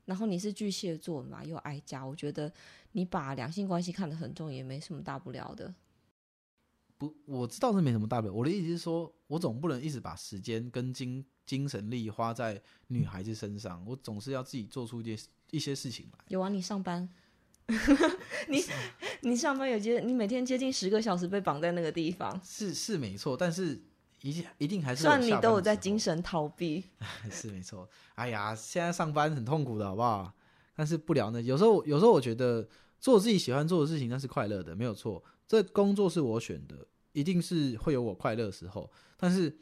[0.04, 2.52] 然后你是巨蟹座嘛，又爱家，我觉得
[2.92, 5.74] 你把两性关系看得很重也没什么大不了的。
[6.96, 8.32] 不，我知道是没什么大不了。
[8.32, 16.18] 我的意思是说，我总不能一直把时间跟精精神力花在女孩子身上，我总是要自己做出一些一些事情吧。
[16.28, 17.08] 有啊，你上班，
[18.48, 18.64] 你
[19.20, 23.80] 你上班有接，你每天接近十个小时被绑在那个地方，是是没错，但是
[24.22, 26.84] 一定一定还是算你都有在精神逃避，
[27.30, 27.88] 是没错。
[28.14, 30.32] 哎呀，现在上班很痛苦的，好不好？
[30.74, 31.40] 但是不聊呢。
[31.40, 32.68] 有时候，有时候我觉得
[33.00, 35.22] 做自己喜欢做的事情，那是快乐的，没有错。
[35.48, 38.90] 这工作是我选的，一定是会有我快乐的时候。
[39.16, 39.56] 但是，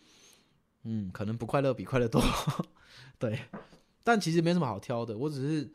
[0.83, 2.21] 嗯，可能不快乐比快乐多。
[3.19, 3.39] 对，
[4.05, 5.19] 但其实没什么好挑的。
[5.19, 5.71] 我只是，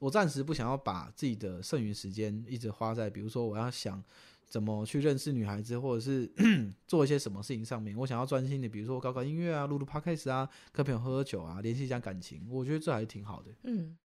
[0.00, 4.02] 我暂时不想要把自己的剩余时间一直花在，比如说我要想
[4.46, 6.28] 怎么去认识女孩子，或者是
[6.88, 7.96] 做一些什么事情上面。
[7.96, 12.46] 我想要专心的，比如说搞搞音乐啊，录录 podcast 啊，跟朋友喝喝酒啊，联系一下感情。
[12.48, 13.52] 我觉得这还是挺好的。
[13.64, 13.96] 嗯。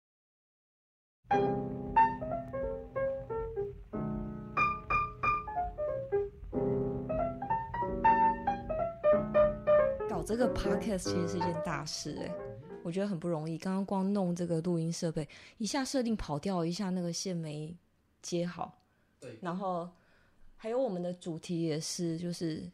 [10.09, 12.35] 搞这个 podcast 其实是一件大事哎、
[12.83, 13.59] 我觉得很不容易。
[13.59, 15.29] 刚刚光弄这个录音设备，
[15.59, 17.77] 一下设定跑掉，一下那个线没
[18.23, 18.79] 接好，
[19.19, 19.89] 对然后
[20.57, 22.69] 还有我们的主题也是，就是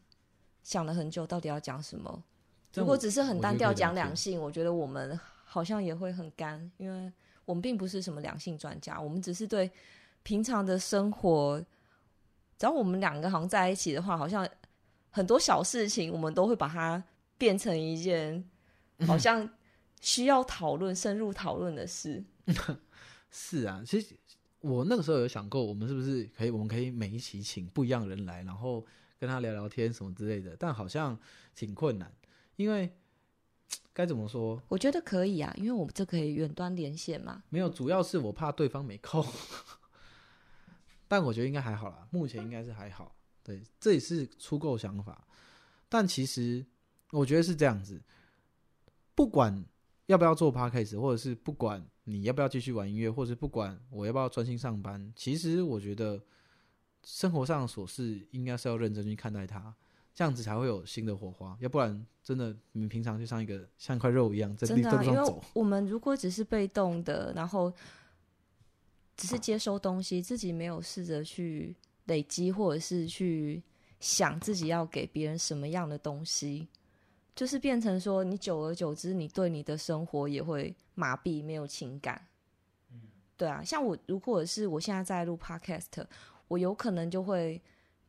[0.63, 2.23] 想了很久，到底要讲什么。
[2.75, 7.11] 如果只是很单调讲两性，我觉得我们好像也会很干，因为
[7.45, 9.71] 我们并不是什么两性专家，我们只是对
[10.23, 11.59] 平常的生活，
[12.59, 14.47] 只要我们两个好像在一起的话，好像
[15.11, 17.03] 很多小事情我们都会把它
[17.39, 18.45] 变成一件
[19.07, 19.49] 好像
[20.07, 22.23] 需要讨论、深入讨论的事。
[23.29, 24.15] 是啊，其实
[24.61, 28.87] 我那个时候有想过，我们是不是可以，我们可以每一期请不一样的人来，然后
[29.19, 31.19] 跟他聊聊天什么之类的，但好像
[31.57, 32.15] 挺困难，
[32.55, 32.89] 因为
[33.93, 37.43] 该怎么说，我觉得可以啊，因为我们这可以远端连线嘛。
[37.49, 39.27] 没有，主要是我怕对方没空，
[41.09, 43.17] 但我觉得应该还好啦，目前应该是还好。
[43.43, 45.27] 对，这也是初构想法，
[45.89, 46.65] 但其实
[47.11, 48.01] 我觉得是这样子，
[49.17, 49.65] 不管
[50.07, 56.21] 要不要做 podcast，或者是不管你要不要继续玩音乐，或者是不管我要不要专心上班，其实我觉得
[57.05, 59.75] 生活上的琐事应该是要认真去看待它，
[60.15, 67.73] 这样子才会有新的火花，要不然真的你们平常就像一个像一块肉一样在真的、啊，因为在路上走，我们如果只是被动的，然后
[69.17, 73.63] 只是接收东西，自己没有试着去累积，或者是去
[73.99, 76.69] 想自己要给别人什么样的东西，
[77.37, 82.27] 就是变成说，你久而久之，你对你的生活也会麻痹，没有情感。
[83.37, 86.03] 对啊，像我如果是我现在在录 podcast，
[86.49, 87.61] 我有可能就会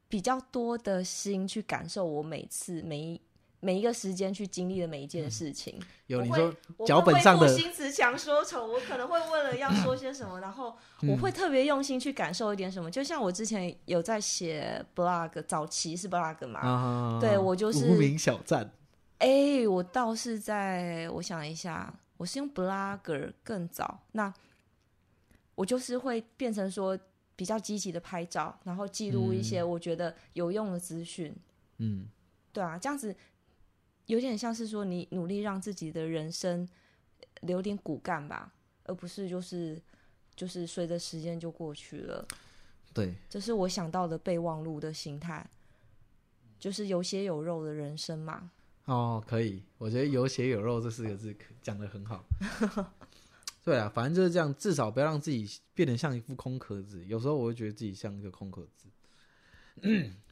[0.07, 3.21] 比较多的心去感受我每次每一
[3.59, 5.78] 每一个时间去经历的每一件事情。
[6.07, 10.69] 我会有你说我脚本上的赋新词强说愁，我可能会为了要说些什么，然后
[11.03, 12.89] 我嗯会特别用心去感受一点什么。
[12.89, 18.71] 就像我之前有在写 blog，早期是 blog 嘛，啊，对我就是无名小站，
[19.20, 24.32] 哎、我倒是在我想一下，我是用 blogger 更早，那
[25.55, 26.97] 我就是会变成说
[27.36, 31.36] 比较积极的拍照，然后记录一些我觉得有用的资讯。
[31.78, 32.07] 嗯，
[32.53, 33.15] 对啊，这样子
[34.05, 36.68] 有点像是说你努力让自己的人生
[37.41, 38.53] 留点骨干吧，
[38.84, 39.82] 而不是就是
[40.36, 42.28] 就是随着时间就过去了。
[42.93, 45.47] 对，这是我想到的备忘录的心态，
[46.59, 48.51] 就是有血有肉的人生嘛。
[48.88, 52.23] 哦，可以，我觉得有血有肉这四个字可讲的很好。
[53.63, 57.03] 对啊，反正就是这样，至少不要让自己变得像一副空壳子。
[57.05, 58.88] 有时候我会觉得自己像一个空壳子。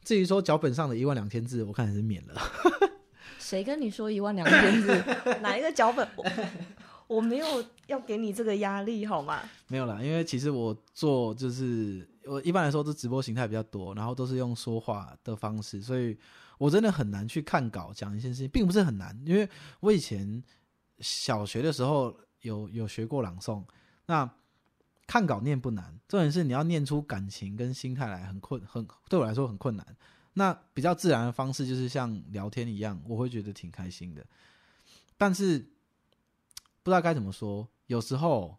[0.02, 2.34] 至于说脚本上的一万两千字，我看还是免了。
[3.38, 5.04] 谁跟你说一万两千字？
[5.42, 6.08] 哪一个脚本？
[6.16, 6.24] 我
[7.06, 9.42] 我没有要给你这个压力，好吗？
[9.68, 16.16] 没有啦，因为其实我做就是我一般来说都直播形态比较多，然后都是用说话的方式，所以
[16.58, 19.48] 我真的很难去看稿讲一件事情，并不是很难，因为
[19.80, 20.42] 我以前
[21.00, 23.64] 小学的时候有有学过朗诵，
[24.06, 24.30] 那
[25.06, 29.96] 看稿念不难，重点是你要念出感情跟心态来，很困，很对我来说很困难。
[30.34, 34.26] 那比较自然的方式就是像聊天一样，我会觉得挺开心的，
[35.16, 35.58] 但是
[36.82, 38.58] 不知道该怎么说，有时候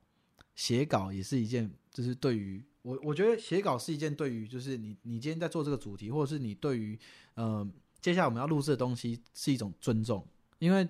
[0.56, 7.00] 写稿也是一件，就是对于我，我觉得写稿是一件对于，就是你你今天在做这个主题，或者是你对于
[7.36, 7.70] 呃
[8.08, 10.26] 接下来我们要录制的东西是一种尊重，
[10.60, 10.88] 因为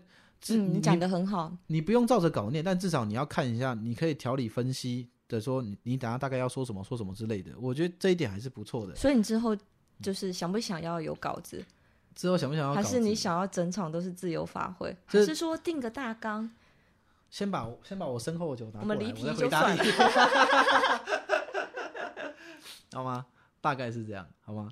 [0.50, 1.52] 你讲的很好。
[1.66, 8.96] 你不用照着稿念，但至少你要看一下，你可以条理分析的说你你等下大概要说什么说什么之类的，我觉得这一点还是不错的。
[8.96, 9.58] 所以你之后
[10.00, 11.66] 就是想不想要有稿子，
[12.14, 12.88] 之后想不想要稿子？
[12.88, 16.48] 还是你想要整场都是自由发挥，这还是说定个大纲？
[17.32, 19.80] 先把先把我身后的酒拿过来，我们离题就回答你，
[22.94, 23.26] 好吗？
[23.60, 24.70] 大概是这样，好吗？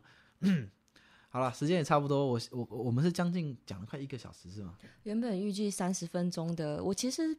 [1.36, 4.74] 好了，时间也差不多，我我我们是将近讲了快一个小时是吗？
[5.04, 7.38] 原本预计三十分钟的，我其实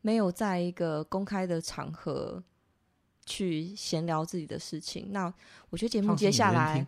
[0.00, 2.42] 没有在一个公开的场合
[3.26, 5.08] 去闲聊自己的事情。
[5.12, 5.30] 那
[5.68, 6.86] 我觉得节目接下来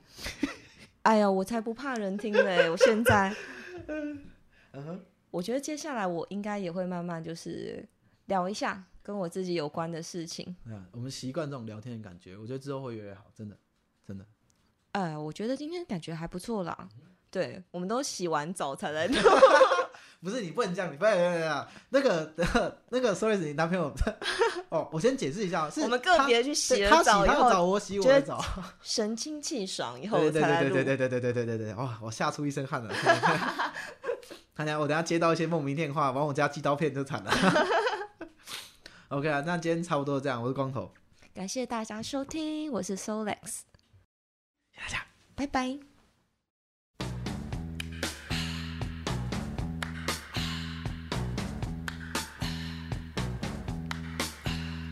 [1.05, 2.71] 哎呀，我才不怕人听嘞！
[2.71, 3.37] 我现在，
[3.89, 4.25] 嗯
[4.73, 5.01] 哼，
[5.31, 7.87] 我觉得接下来我应该也会慢慢就是
[8.29, 10.57] 聊一下跟我自己有关的事情。
[10.65, 13.59] 啊，我们习惯这种聊天的感觉，我觉得之后会越来越好，真的。
[14.97, 16.89] 哎，我觉得今天感觉还不错啦。
[17.31, 19.15] 对，我们都洗完澡才来录。
[20.23, 23.93] 不是你不能这样，你不要不要不要那个那个 sorry，你男朋友
[24.71, 28.43] 哦，我先解释一下，是我们个别去洗了他对他洗澡以后，他的澡，我洗我的澡，
[28.81, 30.63] 神清气爽以后对对才。
[30.63, 32.95] 对对对对对对对对对对，哇，我吓出一身汗了。
[34.57, 37.31] 看下我等下接到一些莫名电话，往我家寄刀片就惨了。
[39.09, 40.91] OK 啊，那今天差不多这样，我是光头，
[41.35, 43.61] 感谢大家收听，我是 Solex。
[45.37, 45.79] 拜拜。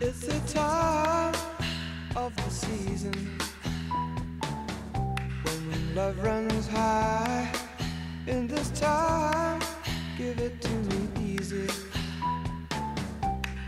[0.01, 1.35] It's the time
[2.15, 3.39] of the season
[5.45, 7.51] when love runs high.
[8.27, 9.61] In this time,
[10.19, 11.69] give it to me easy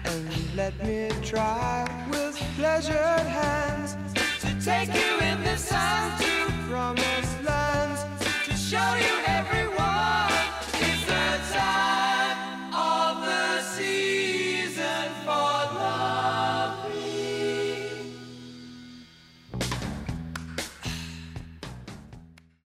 [0.05, 4.16] and let me try with pleasured hands to
[4.67, 7.26] Take you in the sun to promise.